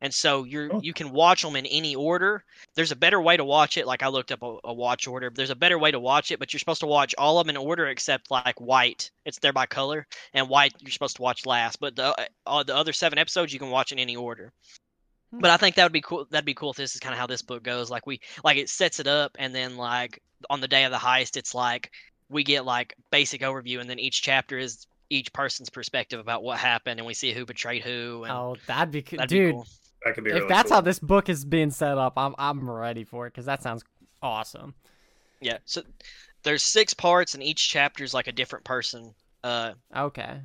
And 0.00 0.12
so 0.12 0.42
you're 0.42 0.68
Oh. 0.74 0.80
you 0.82 0.92
can 0.92 1.12
watch 1.12 1.42
them 1.42 1.54
in 1.54 1.64
any 1.66 1.94
order. 1.94 2.42
There's 2.74 2.90
a 2.90 2.96
better 2.96 3.22
way 3.22 3.36
to 3.36 3.44
watch 3.44 3.76
it. 3.76 3.86
Like 3.86 4.02
I 4.02 4.08
looked 4.08 4.32
up 4.32 4.42
a, 4.42 4.56
a 4.64 4.74
watch 4.74 5.06
order. 5.06 5.30
There's 5.32 5.50
a 5.50 5.54
better 5.54 5.78
way 5.78 5.92
to 5.92 6.00
watch 6.00 6.32
it, 6.32 6.40
but 6.40 6.52
you're 6.52 6.58
supposed 6.58 6.80
to 6.80 6.88
watch 6.88 7.14
all 7.18 7.38
of 7.38 7.46
them 7.46 7.54
in 7.54 7.62
order 7.62 7.86
except 7.86 8.28
like 8.28 8.60
white. 8.60 9.12
It's 9.24 9.38
there 9.38 9.52
by 9.52 9.66
color, 9.66 10.08
and 10.34 10.48
white 10.48 10.74
you're 10.80 10.90
supposed 10.90 11.16
to 11.16 11.22
watch 11.22 11.46
last. 11.46 11.78
But 11.78 11.94
the 11.94 12.28
uh, 12.48 12.64
the 12.64 12.74
other 12.74 12.92
seven 12.92 13.16
episodes 13.20 13.52
you 13.52 13.60
can 13.60 13.70
watch 13.70 13.92
in 13.92 14.00
any 14.00 14.16
order. 14.16 14.52
But 15.32 15.50
I 15.50 15.56
think 15.56 15.76
that 15.76 15.84
would 15.84 15.92
be 15.92 16.02
cool. 16.02 16.26
That'd 16.30 16.44
be 16.44 16.54
cool 16.54 16.70
if 16.70 16.76
this 16.76 16.94
is 16.94 17.00
kind 17.00 17.12
of 17.14 17.18
how 17.18 17.26
this 17.26 17.42
book 17.42 17.62
goes. 17.62 17.90
Like 17.90 18.06
we 18.06 18.20
like 18.44 18.58
it 18.58 18.68
sets 18.68 19.00
it 19.00 19.06
up, 19.06 19.32
and 19.38 19.54
then 19.54 19.76
like 19.76 20.20
on 20.50 20.60
the 20.60 20.68
day 20.68 20.84
of 20.84 20.92
the 20.92 20.98
heist, 20.98 21.36
it's 21.36 21.54
like 21.54 21.90
we 22.28 22.44
get 22.44 22.64
like 22.64 22.94
basic 23.10 23.40
overview, 23.40 23.80
and 23.80 23.88
then 23.88 23.98
each 23.98 24.22
chapter 24.22 24.58
is 24.58 24.86
each 25.10 25.32
person's 25.32 25.70
perspective 25.70 26.20
about 26.20 26.42
what 26.42 26.58
happened, 26.58 27.00
and 27.00 27.06
we 27.06 27.14
see 27.14 27.32
who 27.32 27.44
betrayed 27.46 27.82
who. 27.82 28.24
And 28.24 28.32
Oh, 28.32 28.56
that'd 28.66 28.92
be 28.92 29.02
co- 29.02 29.16
that'd 29.16 29.30
dude. 29.30 29.48
be 29.48 29.52
cool. 29.52 29.66
That 30.04 30.14
could 30.14 30.24
be 30.24 30.30
if 30.30 30.36
really 30.36 30.48
that's 30.48 30.68
cool. 30.68 30.76
how 30.76 30.80
this 30.82 30.98
book 30.98 31.28
is 31.28 31.44
being 31.44 31.70
set 31.70 31.96
up, 31.96 32.14
I'm 32.16 32.34
I'm 32.38 32.68
ready 32.70 33.04
for 33.04 33.26
it 33.26 33.32
because 33.32 33.46
that 33.46 33.62
sounds 33.62 33.84
awesome. 34.22 34.74
Yeah. 35.40 35.58
So 35.64 35.82
there's 36.42 36.62
six 36.62 36.92
parts, 36.92 37.34
and 37.34 37.42
each 37.42 37.68
chapter 37.68 38.04
is 38.04 38.12
like 38.12 38.26
a 38.26 38.32
different 38.32 38.64
person. 38.64 39.14
Uh, 39.44 39.72
Okay. 39.96 40.40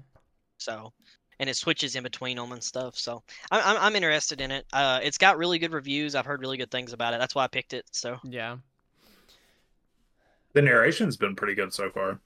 so 0.59 0.93
and 1.39 1.49
it 1.49 1.55
switches 1.55 1.95
in 1.95 2.03
between 2.03 2.37
them 2.37 2.51
and 2.51 2.63
stuff. 2.63 2.97
So 2.97 3.23
I'm 3.51 3.61
I'm, 3.63 3.81
I'm 3.83 3.95
interested 3.95 4.41
in 4.41 4.51
it. 4.51 4.65
Uh, 4.73 4.99
it's 5.03 5.17
got 5.17 5.37
really 5.37 5.59
good 5.59 5.73
reviews. 5.73 6.15
I've 6.15 6.25
heard 6.25 6.41
really 6.41 6.57
good 6.57 6.71
things 6.71 6.93
about 6.93 7.13
it. 7.13 7.19
That's 7.19 7.35
why 7.35 7.43
I 7.43 7.47
picked 7.47 7.73
it. 7.73 7.85
So 7.91 8.17
Yeah. 8.23 8.57
the 10.53 10.61
narration's 10.61 11.17
been 11.17 11.35
pretty 11.35 11.53
good 11.55 11.73
so 11.73 11.89
far, 11.89 12.19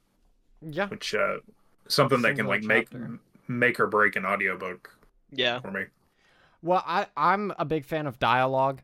Yeah. 0.62 0.88
which 0.88 1.14
uh 1.14 1.38
something 1.88 2.22
that 2.22 2.30
can 2.36 2.48
Single 2.48 2.52
like 2.52 2.64
make 2.64 2.90
make 3.48 3.80
or 3.80 3.88
break 3.88 4.16
an 4.16 4.26
audiobook 4.26 4.96
yeah. 5.32 5.60
for 5.60 5.72
me. 5.72 5.86
Well, 6.62 6.84
I 6.86 7.08
I'm 7.18 7.54
a 7.58 7.66
big 7.66 7.86
fan 7.86 8.08
of 8.08 8.20
dialogue, 8.20 8.82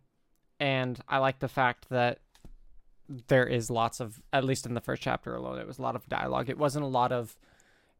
and 0.60 1.00
I 1.08 1.20
like 1.20 1.40
the 1.40 1.48
fact 1.48 1.90
that 1.90 2.20
there 3.28 3.46
is 3.46 3.70
lots 3.70 4.02
of 4.02 4.22
at 4.34 4.44
least 4.44 4.66
in 4.66 4.74
the 4.74 4.82
first 4.82 5.02
chapter 5.02 5.36
alone, 5.36 5.60
it 5.60 5.68
was 5.68 5.78
a 5.80 5.82
lot 5.82 5.96
of 5.96 6.08
dialogue. 6.10 6.50
It 6.50 6.58
wasn't 6.58 6.84
a 6.84 6.88
lot 6.90 7.12
of. 7.12 7.38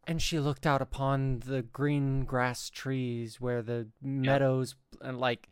And 0.08 0.22
she 0.22 0.40
looked 0.40 0.66
out 0.66 0.82
upon 0.82 1.40
the 1.46 1.62
green 1.62 2.24
grass 2.24 2.70
trees 2.70 3.42
where 3.42 3.62
the 3.62 3.88
meadows 4.02 4.76
and 5.02 5.20
like, 5.20 5.50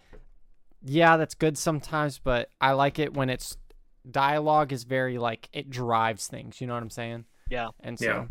yeah, 0.82 1.18
that's 1.18 1.36
good 1.36 1.58
sometimes, 1.58 2.20
but 2.20 2.50
I 2.62 2.72
like 2.72 2.98
it 2.98 3.14
when 3.14 3.30
it's 3.30 3.58
dialogue 4.10 4.72
is 4.72 4.84
very 4.86 5.18
like 5.18 5.50
it 5.52 5.70
drives 5.70 6.28
things. 6.28 6.62
You 6.62 6.68
know 6.68 6.74
what 6.74 6.84
I'm 6.84 6.90
saying? 6.90 7.26
Yeah. 7.50 7.70
And 7.82 8.00
so 8.00 8.06
Yeah. 8.06 8.26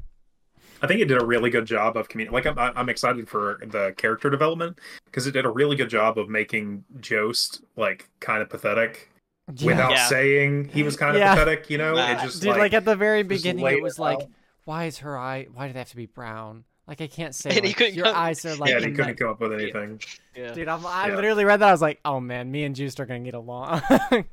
I 0.83 0.87
think 0.87 1.01
it 1.01 1.07
did 1.09 1.21
a 1.21 1.25
really 1.25 1.51
good 1.51 1.67
job 1.67 1.97
of 1.97 2.09
community. 2.09 2.35
Like 2.35 2.47
I'm, 2.47 2.59
I'm 2.59 2.89
excited 2.89 3.29
for 3.29 3.61
the 3.67 3.93
character 3.97 4.31
development 4.31 4.79
because 5.05 5.27
it 5.27 5.33
did 5.33 5.45
a 5.45 5.51
really 5.51 5.77
good 5.77 5.91
job 5.91 6.19
of 6.19 6.29
making 6.31 6.85
Joost 7.01 7.63
like 7.77 8.09
kind 8.21 8.41
of 8.41 8.49
pathetic 8.49 9.11
Yeah. 9.57 9.67
without 9.67 9.91
Yeah. 9.93 10.07
saying 10.07 10.71
he 10.73 10.83
was 10.83 10.97
kind 10.97 11.17
of 11.17 11.21
Yeah. 11.21 11.35
pathetic. 11.35 11.69
You 11.69 11.79
know, 11.79 11.97
Uh, 11.97 12.13
it 12.13 12.21
just 12.23 12.41
Dude, 12.41 12.51
like, 12.53 12.59
like, 12.59 12.73
at 12.73 12.85
the 12.87 12.97
very 12.97 13.23
beginning, 13.23 13.67
it 13.67 13.83
was 13.83 13.99
it 13.99 14.03
like, 14.03 14.21
out. 14.23 14.29
Why 14.65 14.85
is 14.87 14.99
her 14.99 15.19
eye? 15.19 15.47
Why 15.53 15.67
do 15.67 15.73
they 15.73 15.79
have 15.81 15.91
to 15.91 15.97
be 15.97 16.07
brown? 16.07 16.65
Like 16.87 17.01
I 17.01 17.07
can't 17.07 17.35
say. 17.35 17.51
And 17.57 17.65
he 17.65 17.75
like, 17.85 17.95
your 17.95 18.07
come- 18.07 18.17
eyes 18.17 18.45
are 18.45 18.57
like. 18.57 18.71
yeah, 18.71 18.79
he 18.81 18.87
couldn't 18.87 19.07
night- 19.07 19.19
come 19.19 19.29
up 19.31 19.41
with 19.41 19.53
anything. 19.53 20.01
Yeah. 20.37 20.53
Dude, 20.53 20.69
I'm, 20.69 20.85
I 20.87 21.09
Yeah. 21.09 21.17
literally 21.17 21.45
read 21.45 21.61
that. 21.61 21.69
I 21.69 21.73
was 21.73 21.83
like, 21.83 22.01
oh 22.05 22.21
man, 22.21 22.51
me 22.51 22.65
and 22.65 22.75
Juiced 22.77 23.01
are 23.01 23.07
gonna 23.07 23.21
get 23.21 23.35
along. 23.35 23.83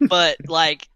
but 0.00 0.36
like 0.48 0.88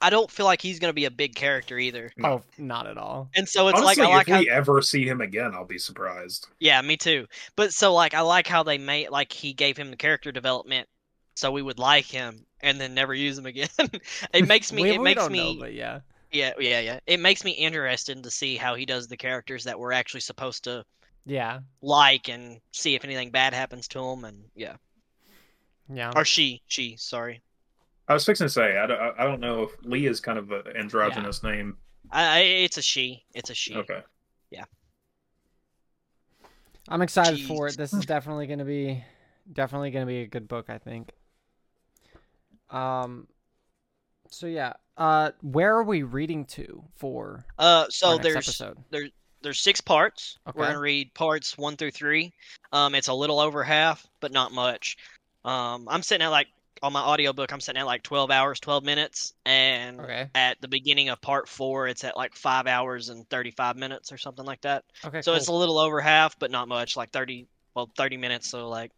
I 0.00 0.10
don't 0.10 0.30
feel 0.30 0.46
like 0.46 0.60
he's 0.60 0.78
gonna 0.80 0.92
be 0.92 1.04
a 1.04 1.10
big 1.10 1.34
character 1.36 1.78
either. 1.78 2.10
Oh, 2.24 2.42
not 2.58 2.86
at 2.88 2.98
all. 2.98 3.28
And 3.36 3.48
so 3.48 3.68
it's 3.68 3.80
Honestly, 3.80 4.02
like 4.04 4.12
I 4.12 4.16
like 4.16 4.28
if 4.28 4.34
how 4.34 4.40
we 4.40 4.50
ever 4.50 4.82
see 4.82 5.06
him 5.06 5.20
again, 5.20 5.52
I'll 5.54 5.64
be 5.64 5.78
surprised. 5.78 6.48
yeah, 6.58 6.80
me 6.82 6.96
too. 6.96 7.26
But 7.54 7.72
so 7.72 7.94
like 7.94 8.14
I 8.14 8.20
like 8.22 8.46
how 8.48 8.62
they 8.62 8.78
made 8.78 9.10
like 9.10 9.32
he 9.32 9.52
gave 9.52 9.76
him 9.76 9.90
the 9.90 9.96
character 9.96 10.32
development 10.32 10.88
so 11.36 11.52
we 11.52 11.62
would 11.62 11.78
like 11.78 12.06
him 12.06 12.46
and 12.60 12.80
then 12.80 12.94
never 12.94 13.14
use 13.14 13.38
him 13.38 13.46
again. 13.46 13.68
it 14.34 14.48
makes 14.48 14.72
me 14.72 14.82
we, 14.82 14.90
it 14.90 14.98
we 14.98 15.04
makes 15.04 15.20
don't 15.22 15.32
me 15.32 15.54
know, 15.54 15.60
but 15.60 15.72
yeah, 15.74 16.00
yeah 16.32 16.52
yeah 16.58 16.80
yeah 16.80 17.00
it 17.06 17.20
makes 17.20 17.44
me 17.44 17.52
interested 17.52 18.22
to 18.22 18.30
see 18.30 18.56
how 18.56 18.74
he 18.74 18.86
does 18.86 19.08
the 19.08 19.16
characters 19.16 19.64
that 19.64 19.78
we're 19.78 19.92
actually 19.92 20.20
supposed 20.20 20.64
to 20.64 20.84
yeah, 21.28 21.58
like 21.82 22.28
and 22.28 22.60
see 22.70 22.94
if 22.94 23.04
anything 23.04 23.32
bad 23.32 23.52
happens 23.52 23.88
to 23.88 23.98
him 23.98 24.24
and 24.24 24.44
yeah 24.54 24.76
yeah. 25.92 26.12
or 26.14 26.24
she 26.24 26.62
she 26.68 26.96
sorry 26.96 27.42
I 28.08 28.14
was 28.14 28.24
fixing 28.24 28.46
to 28.46 28.48
say 28.48 28.78
I 28.78 28.86
don't, 28.86 29.00
I 29.18 29.24
don't 29.24 29.40
know 29.40 29.62
if 29.62 29.70
Leigh 29.82 30.06
is 30.06 30.20
kind 30.20 30.38
of 30.38 30.52
an 30.52 30.62
androgynous 30.78 31.42
name. 31.42 31.76
I, 32.12 32.22
I, 32.22 32.38
it's 32.42 32.78
a 32.78 32.82
she. 32.82 33.24
It's 33.34 33.50
a 33.50 33.54
she. 33.54 33.74
Okay. 33.74 34.00
Yeah 34.52 34.62
i'm 36.88 37.02
excited 37.02 37.40
for 37.40 37.68
it. 37.68 37.76
This 37.76 37.92
is 37.92 38.06
definitely 38.06 38.46
gonna 38.46 38.64
be 38.64 39.02
definitely 39.52 39.90
gonna 39.90 40.06
be 40.06 40.20
a 40.20 40.26
good 40.26 40.48
book, 40.48 40.66
I 40.68 40.78
think. 40.78 41.12
Um 42.70 43.26
so 44.30 44.46
yeah. 44.46 44.74
Uh 44.96 45.30
where 45.42 45.76
are 45.76 45.82
we 45.84 46.02
reading 46.02 46.44
to 46.46 46.82
for 46.94 47.44
Uh, 47.58 47.86
so 47.90 48.18
there's 48.18 48.36
episode? 48.36 48.78
there's 49.42 49.60
six 49.60 49.80
parts. 49.80 50.38
We're 50.54 50.66
gonna 50.66 50.80
read 50.80 51.12
parts 51.14 51.56
one 51.58 51.76
through 51.76 51.90
three. 51.92 52.32
Um, 52.72 52.94
it's 52.94 53.08
a 53.08 53.14
little 53.14 53.38
over 53.38 53.62
half, 53.62 54.06
but 54.20 54.32
not 54.32 54.52
much. 54.52 54.96
Um, 55.44 55.86
I'm 55.88 56.02
sitting 56.02 56.24
at 56.24 56.30
like 56.30 56.48
on 56.82 56.92
my 56.92 57.00
audiobook, 57.00 57.52
I'm 57.52 57.60
sitting 57.60 57.80
at 57.80 57.86
like 57.86 58.02
12 58.02 58.30
hours, 58.30 58.60
12 58.60 58.84
minutes, 58.84 59.32
and 59.46 59.98
Okay. 60.00 60.28
at 60.34 60.60
the 60.60 60.68
beginning 60.68 61.08
of 61.08 61.20
part 61.22 61.48
four, 61.48 61.88
it's 61.88 62.04
at 62.04 62.16
like 62.18 62.34
five 62.34 62.66
hours 62.66 63.08
and 63.08 63.28
35 63.30 63.76
minutes 63.76 64.12
or 64.12 64.18
something 64.18 64.44
like 64.44 64.60
that. 64.62 64.84
Okay. 65.04 65.22
So 65.22 65.32
it's 65.34 65.48
a 65.48 65.52
little 65.52 65.78
over 65.78 66.00
half, 66.02 66.38
but 66.38 66.50
not 66.50 66.68
much. 66.68 66.94
Like 66.96 67.10
30, 67.12 67.46
well, 67.74 67.90
30 67.96 68.18
minutes. 68.18 68.48
So 68.48 68.68
like, 68.68 68.90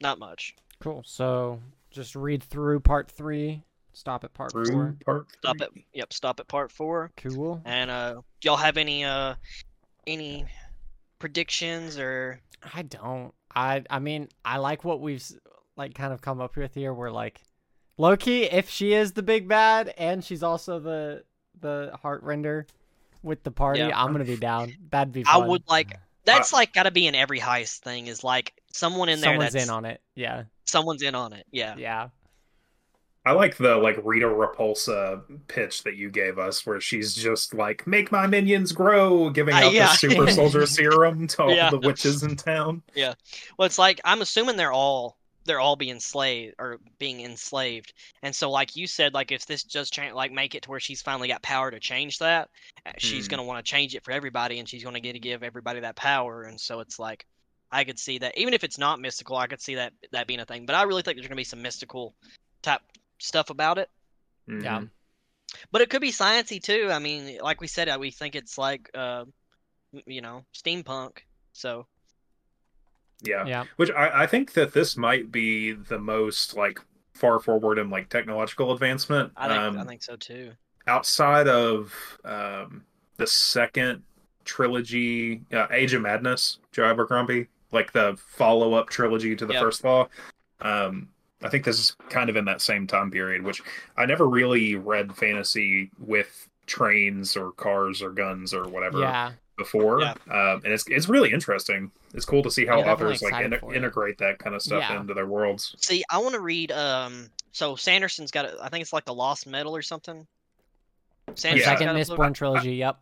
not 0.00 0.18
much. 0.18 0.54
cool. 0.80 1.02
So 1.06 1.60
just 1.90 2.16
read 2.16 2.42
through 2.42 2.80
part 2.80 3.08
three, 3.10 3.62
stop 3.98 4.24
at 4.24 4.32
part 4.32 4.52
Through 4.52 4.66
four. 4.66 4.96
part 5.04 5.26
Stop 5.38 5.60
at 5.60 5.70
yep. 5.92 6.12
Stop 6.12 6.40
at 6.40 6.48
part 6.48 6.70
four. 6.72 7.10
Cool. 7.16 7.60
And 7.64 7.90
uh, 7.90 8.14
do 8.40 8.48
y'all 8.48 8.56
have 8.56 8.76
any 8.76 9.04
uh, 9.04 9.34
any 10.06 10.46
predictions 11.18 11.98
or 11.98 12.40
I 12.74 12.82
don't. 12.82 13.34
I 13.54 13.84
I 13.90 13.98
mean, 13.98 14.28
I 14.44 14.58
like 14.58 14.84
what 14.84 15.00
we've 15.00 15.24
like 15.76 15.94
kind 15.94 16.12
of 16.12 16.20
come 16.20 16.40
up 16.40 16.56
with 16.56 16.74
here. 16.74 16.94
We're 16.94 17.10
like 17.10 17.42
Loki, 17.96 18.44
if 18.44 18.70
she 18.70 18.92
is 18.92 19.12
the 19.12 19.22
big 19.22 19.48
bad 19.48 19.92
and 19.98 20.24
she's 20.24 20.42
also 20.42 20.78
the 20.78 21.24
the 21.60 21.92
heart 22.00 22.22
render 22.22 22.66
with 23.22 23.42
the 23.42 23.50
party, 23.50 23.80
Yeah. 23.80 23.90
I'm 24.00 24.12
gonna 24.12 24.24
be 24.24 24.36
down. 24.36 24.72
That'd 24.90 25.12
be 25.12 25.24
I 25.26 25.38
would 25.38 25.62
like 25.68 25.98
that's 26.24 26.52
like 26.52 26.72
got 26.74 26.82
to 26.82 26.90
be 26.90 27.06
in 27.06 27.14
every 27.14 27.40
heist 27.40 27.78
thing 27.78 28.06
is 28.06 28.22
like 28.22 28.52
someone 28.72 29.08
in 29.08 29.20
there 29.20 29.30
Someone's 29.32 29.52
that's 29.54 29.64
in 29.64 29.70
on 29.70 29.84
it. 29.86 30.02
Yeah. 30.14 30.42
someone's 30.66 31.02
in 31.02 31.14
on 31.14 31.32
it. 31.32 31.46
Yeah. 31.50 31.74
Yeah. 31.78 32.08
I 33.28 33.32
like 33.32 33.58
the 33.58 33.76
like 33.76 33.98
Rita 34.02 34.24
Repulsa 34.26 35.22
pitch 35.48 35.82
that 35.82 35.96
you 35.96 36.08
gave 36.10 36.38
us, 36.38 36.64
where 36.64 36.80
she's 36.80 37.14
just 37.14 37.52
like, 37.52 37.86
"Make 37.86 38.10
my 38.10 38.26
minions 38.26 38.72
grow," 38.72 39.28
giving 39.28 39.54
Uh, 39.54 39.66
out 39.66 39.72
yeah. 39.74 39.88
the 39.92 39.98
super 39.98 40.26
soldier 40.32 40.64
serum 40.64 41.26
to 41.26 41.42
all 41.42 41.50
Yeah. 41.54 41.68
the 41.68 41.78
witches 41.78 42.22
in 42.22 42.36
town. 42.36 42.82
Yeah, 42.94 43.12
well, 43.58 43.66
it's 43.66 43.78
like 43.78 44.00
I'm 44.06 44.22
assuming 44.22 44.56
they're 44.56 44.72
all 44.72 45.18
they're 45.44 45.60
all 45.60 45.76
being 45.76 45.92
enslaved 45.92 46.54
or 46.58 46.78
being 46.98 47.20
enslaved, 47.20 47.92
and 48.22 48.34
so 48.34 48.50
like 48.50 48.76
you 48.76 48.86
said, 48.86 49.12
like 49.12 49.30
if 49.30 49.44
this 49.44 49.62
just 49.62 49.92
change, 49.92 50.14
like 50.14 50.32
make 50.32 50.54
it 50.54 50.62
to 50.62 50.70
where 50.70 50.80
she's 50.80 51.02
finally 51.02 51.28
got 51.28 51.42
power 51.42 51.70
to 51.70 51.78
change 51.78 52.18
that, 52.20 52.48
uh, 52.86 52.92
she's 52.96 53.26
Hmm. 53.26 53.32
gonna 53.32 53.44
want 53.44 53.62
to 53.62 53.70
change 53.70 53.94
it 53.94 54.04
for 54.04 54.12
everybody, 54.12 54.58
and 54.58 54.66
she's 54.66 54.82
gonna 54.82 55.00
get 55.00 55.12
to 55.12 55.18
give 55.18 55.42
everybody 55.42 55.80
that 55.80 55.96
power, 55.96 56.44
and 56.44 56.58
so 56.58 56.80
it's 56.80 56.98
like 56.98 57.26
I 57.70 57.84
could 57.84 57.98
see 57.98 58.16
that 58.20 58.38
even 58.38 58.54
if 58.54 58.64
it's 58.64 58.78
not 58.78 59.00
mystical, 59.00 59.36
I 59.36 59.48
could 59.48 59.60
see 59.60 59.74
that 59.74 59.92
that 60.12 60.26
being 60.26 60.40
a 60.40 60.46
thing. 60.46 60.64
But 60.64 60.76
I 60.76 60.84
really 60.84 61.02
think 61.02 61.18
there's 61.18 61.28
gonna 61.28 61.36
be 61.36 61.44
some 61.44 61.60
mystical 61.60 62.14
type 62.62 62.80
stuff 63.18 63.50
about 63.50 63.78
it. 63.78 63.90
Yeah. 64.46 64.80
Mhm. 64.80 64.90
But 65.72 65.80
it 65.82 65.90
could 65.90 66.00
be 66.00 66.12
sciency 66.12 66.62
too. 66.62 66.88
I 66.90 66.98
mean, 66.98 67.38
like 67.42 67.60
we 67.60 67.66
said, 67.66 67.88
uh, 67.88 67.96
we 68.00 68.10
think 68.10 68.34
it's 68.34 68.58
like, 68.58 68.90
uh, 68.94 69.24
you 70.06 70.20
know, 70.20 70.44
steampunk. 70.54 71.18
So 71.52 71.86
yeah. 73.22 73.44
Yeah. 73.46 73.64
Which 73.76 73.90
I, 73.90 74.22
I 74.22 74.26
think 74.26 74.52
that 74.52 74.72
this 74.72 74.96
might 74.96 75.32
be 75.32 75.72
the 75.72 75.98
most 75.98 76.56
like 76.56 76.80
far 77.14 77.40
forward 77.40 77.78
in 77.78 77.90
like 77.90 78.08
technological 78.08 78.72
advancement. 78.72 79.32
I 79.36 79.48
think 79.48 79.60
um, 79.60 79.78
I 79.78 79.84
think 79.84 80.02
so 80.02 80.16
too. 80.16 80.52
outside 80.86 81.48
of 81.48 81.92
um, 82.24 82.84
the 83.16 83.26
second 83.26 84.02
trilogy, 84.44 85.42
uh, 85.52 85.66
Age 85.70 85.94
of 85.94 86.02
Madness, 86.02 86.58
Joe 86.72 86.84
Abercrombie, 86.84 87.48
like 87.72 87.92
the 87.92 88.16
follow 88.28 88.74
up 88.74 88.88
trilogy 88.88 89.34
to 89.36 89.46
the 89.46 89.54
Yep. 89.54 89.62
first 89.62 89.84
law. 89.84 90.08
Um, 90.60 91.08
I 91.42 91.48
think 91.48 91.64
this 91.64 91.78
is 91.78 91.96
kind 92.10 92.28
of 92.30 92.36
in 92.36 92.44
that 92.46 92.60
same 92.60 92.86
time 92.86 93.10
period, 93.10 93.42
which 93.42 93.62
I 93.96 94.06
never 94.06 94.26
really 94.28 94.74
read 94.74 95.14
fantasy 95.16 95.90
with 95.98 96.48
trains 96.66 97.36
or 97.36 97.52
cars 97.52 98.02
or 98.02 98.10
guns 98.10 98.52
or 98.52 98.68
whatever 98.68 99.00
Yeah. 99.00 99.32
before. 99.56 100.00
Yeah. 100.02 100.14
Um, 100.30 100.62
and 100.64 100.72
it's 100.72 100.84
it's 100.88 101.08
really 101.08 101.32
interesting. 101.32 101.90
It's 102.14 102.24
cool 102.24 102.42
to 102.42 102.50
see 102.50 102.66
how 102.66 102.78
Yeah, 102.78 102.92
authors 102.92 103.22
like 103.22 103.44
in- 103.44 103.52
integrate 103.74 104.18
that 104.18 104.38
kind 104.38 104.56
of 104.56 104.62
stuff 104.62 104.82
Yeah. 104.88 105.00
into 105.00 105.14
their 105.14 105.26
worlds. 105.26 105.74
See, 105.78 106.02
I 106.10 106.18
want 106.18 106.34
to 106.34 106.40
read. 106.40 106.72
Um, 106.72 107.30
so 107.52 107.76
Sanderson's 107.76 108.30
got. 108.30 108.44
A, 108.46 108.56
I 108.62 108.68
think 108.68 108.82
it's 108.82 108.92
like 108.92 109.04
the 109.04 109.14
Lost 109.14 109.46
Metal 109.46 109.74
or 109.76 109.82
something. 109.82 110.26
Sanderson's 111.34 111.60
Yeah. 111.60 111.64
Second 111.78 111.86
got 111.86 111.96
Mistborn 111.96 112.16
book. 112.28 112.34
trilogy. 112.34 112.74
Yep. 112.76 112.98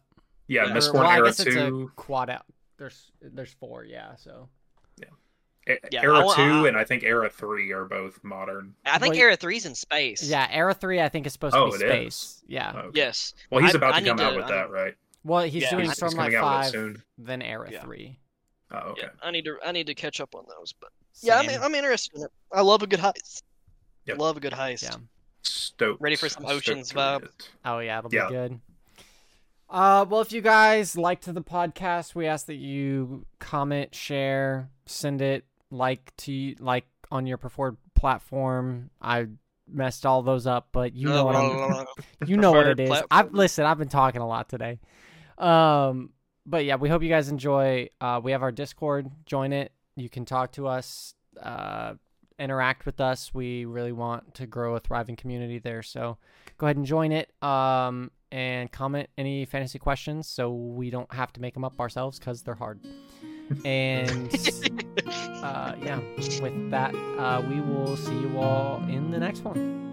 Yeah, 0.48 0.64
Yeah. 0.66 0.72
Mistborn 0.74 0.94
Or- 0.94 0.98
well, 1.00 1.06
I 1.06 1.16
Era 1.16 1.26
guess 1.26 1.40
it's 1.40 1.54
Two, 1.54 1.90
a 1.92 2.00
quad 2.00 2.30
out. 2.30 2.44
There's 2.76 3.10
there's 3.22 3.52
four. 3.54 3.84
Yeah. 3.84 4.14
So. 4.16 4.48
E- 5.00 5.04
Yeah, 5.90 6.02
Era 6.02 6.18
I 6.20 6.24
wa- 6.24 6.34
Two, 6.34 6.42
I- 6.42 6.68
and 6.68 6.76
I 6.76 6.84
think 6.84 7.02
Era 7.02 7.28
Three 7.28 7.72
are 7.72 7.84
both 7.86 8.22
modern. 8.22 8.74
I 8.84 8.98
think 8.98 9.14
Well, 9.14 9.22
Era 9.22 9.36
Three's 9.36 9.66
in 9.66 9.74
space. 9.74 10.22
Yeah. 10.22 10.46
Era 10.50 10.72
three, 10.74 11.00
I 11.00 11.08
think 11.08 11.26
is 11.26 11.32
supposed 11.32 11.56
Oh, 11.56 11.72
to 11.72 11.78
be 11.78 11.84
it 11.84 11.88
space. 11.88 12.14
is? 12.14 12.44
Yeah. 12.46 12.72
Okay. 12.76 12.88
Yes. 12.94 13.34
Well, 13.50 13.62
he's 13.64 13.74
I- 13.74 13.78
about 13.78 13.94
I 13.94 13.98
to 13.98 14.04
need 14.04 14.08
come 14.10 14.20
out 14.20 14.30
to- 14.30 14.36
with 14.36 14.44
I 14.46 14.50
that, 14.52 14.70
right? 14.70 14.94
Well, 15.24 15.42
he's 15.42 15.64
Yeah. 15.64 15.70
doing 15.70 15.84
He's- 15.86 15.98
Stormlight 15.98 16.04
he's 16.04 16.14
coming 16.14 16.34
out 16.36 16.58
with 16.58 16.64
five, 16.66 16.70
soon. 16.70 17.02
then 17.18 17.42
Era 17.42 17.68
Yeah. 17.72 17.82
three. 17.82 18.18
Oh, 18.70 18.76
okay. 18.90 19.02
Yeah, 19.02 19.08
I 19.22 19.30
need 19.32 19.44
to. 19.46 19.56
I 19.64 19.72
need 19.72 19.86
to 19.88 19.94
catch 19.94 20.20
up 20.20 20.34
on 20.36 20.44
those. 20.48 20.72
But 20.72 20.90
yeah, 21.20 21.38
I'm, 21.38 21.62
I'm 21.62 21.74
interested 21.74 22.16
in 22.16 22.22
it. 22.24 22.30
I 22.52 22.60
love 22.62 22.82
a 22.82 22.86
good 22.86 23.00
heist. 23.00 23.42
Yep. 24.06 24.18
Love 24.18 24.36
a 24.36 24.40
good 24.40 24.52
heist. 24.52 24.82
Yeah. 24.84 24.96
Stoked. 25.42 26.00
Ready 26.00 26.14
for 26.16 26.28
some 26.28 26.46
Oceans 26.46 26.90
to 26.90 26.94
vibe? 26.94 27.24
it. 27.24 27.50
Oh 27.64 27.80
yeah, 27.80 27.98
it'll 27.98 28.12
Yeah. 28.14 28.26
be 28.28 28.32
good. 28.34 28.60
Uh, 29.68 30.06
well, 30.08 30.20
if 30.20 30.30
you 30.30 30.40
guys 30.40 30.96
liked 30.96 31.24
the 31.32 31.42
podcast, 31.42 32.14
we 32.14 32.26
ask 32.26 32.46
that 32.46 32.54
you 32.54 33.26
comment, 33.40 33.94
share, 33.96 34.70
send 34.86 35.20
it 35.20 35.44
like 35.76 36.14
to 36.18 36.54
like 36.58 36.86
on 37.10 37.26
your 37.26 37.38
preferred 37.38 37.76
platform. 37.94 38.90
I 39.00 39.26
messed 39.68 40.06
all 40.06 40.22
those 40.22 40.46
up, 40.46 40.68
but 40.72 40.94
you 40.94 41.08
know 41.08 41.24
what 41.24 41.36
I'm. 41.36 41.86
You 42.26 42.36
know 42.36 42.52
what 42.52 42.66
it 42.66 42.80
is. 42.80 42.90
Is. 42.90 42.96
I've 42.96 43.08
platform. 43.08 43.34
listen. 43.34 43.66
I've 43.66 43.78
been 43.78 43.88
talking 43.88 44.20
a 44.20 44.26
lot 44.26 44.48
today. 44.48 44.78
Um, 45.38 46.10
but 46.44 46.64
yeah, 46.64 46.76
we 46.76 46.88
hope 46.88 47.02
you 47.02 47.08
guys 47.08 47.28
enjoy. 47.28 47.88
Uh, 48.00 48.20
we 48.22 48.32
have 48.32 48.42
our 48.42 48.52
Discord. 48.52 49.10
Join 49.26 49.52
it. 49.52 49.72
You 49.96 50.08
can 50.08 50.24
talk 50.24 50.52
to 50.52 50.66
us. 50.66 51.14
Uh, 51.40 51.94
interact 52.38 52.86
with 52.86 53.00
us. 53.00 53.32
We 53.34 53.64
really 53.64 53.92
want 53.92 54.34
to 54.34 54.46
grow 54.46 54.76
a 54.76 54.80
thriving 54.80 55.16
community 55.16 55.58
there. 55.58 55.82
So 55.82 56.18
go 56.58 56.66
ahead 56.66 56.76
and 56.76 56.86
join 56.86 57.12
it. 57.12 57.30
Um, 57.42 58.10
and 58.32 58.70
comment 58.70 59.08
any 59.16 59.44
fantasy 59.44 59.78
questions 59.78 60.26
so 60.26 60.52
we 60.52 60.90
don't 60.90 61.10
have 61.12 61.32
to 61.34 61.40
make 61.40 61.54
them 61.54 61.64
up 61.64 61.78
ourselves 61.80 62.18
because 62.18 62.42
they're 62.42 62.54
hard. 62.54 62.80
And 63.64 64.28
uh, 65.46 65.74
yeah, 65.80 66.00
with 66.40 66.70
that, 66.70 66.94
uh, 67.18 67.42
we 67.48 67.60
will 67.60 67.96
see 67.96 68.18
you 68.18 68.38
all 68.38 68.82
in 68.88 69.10
the 69.10 69.18
next 69.18 69.44
one. 69.44 69.85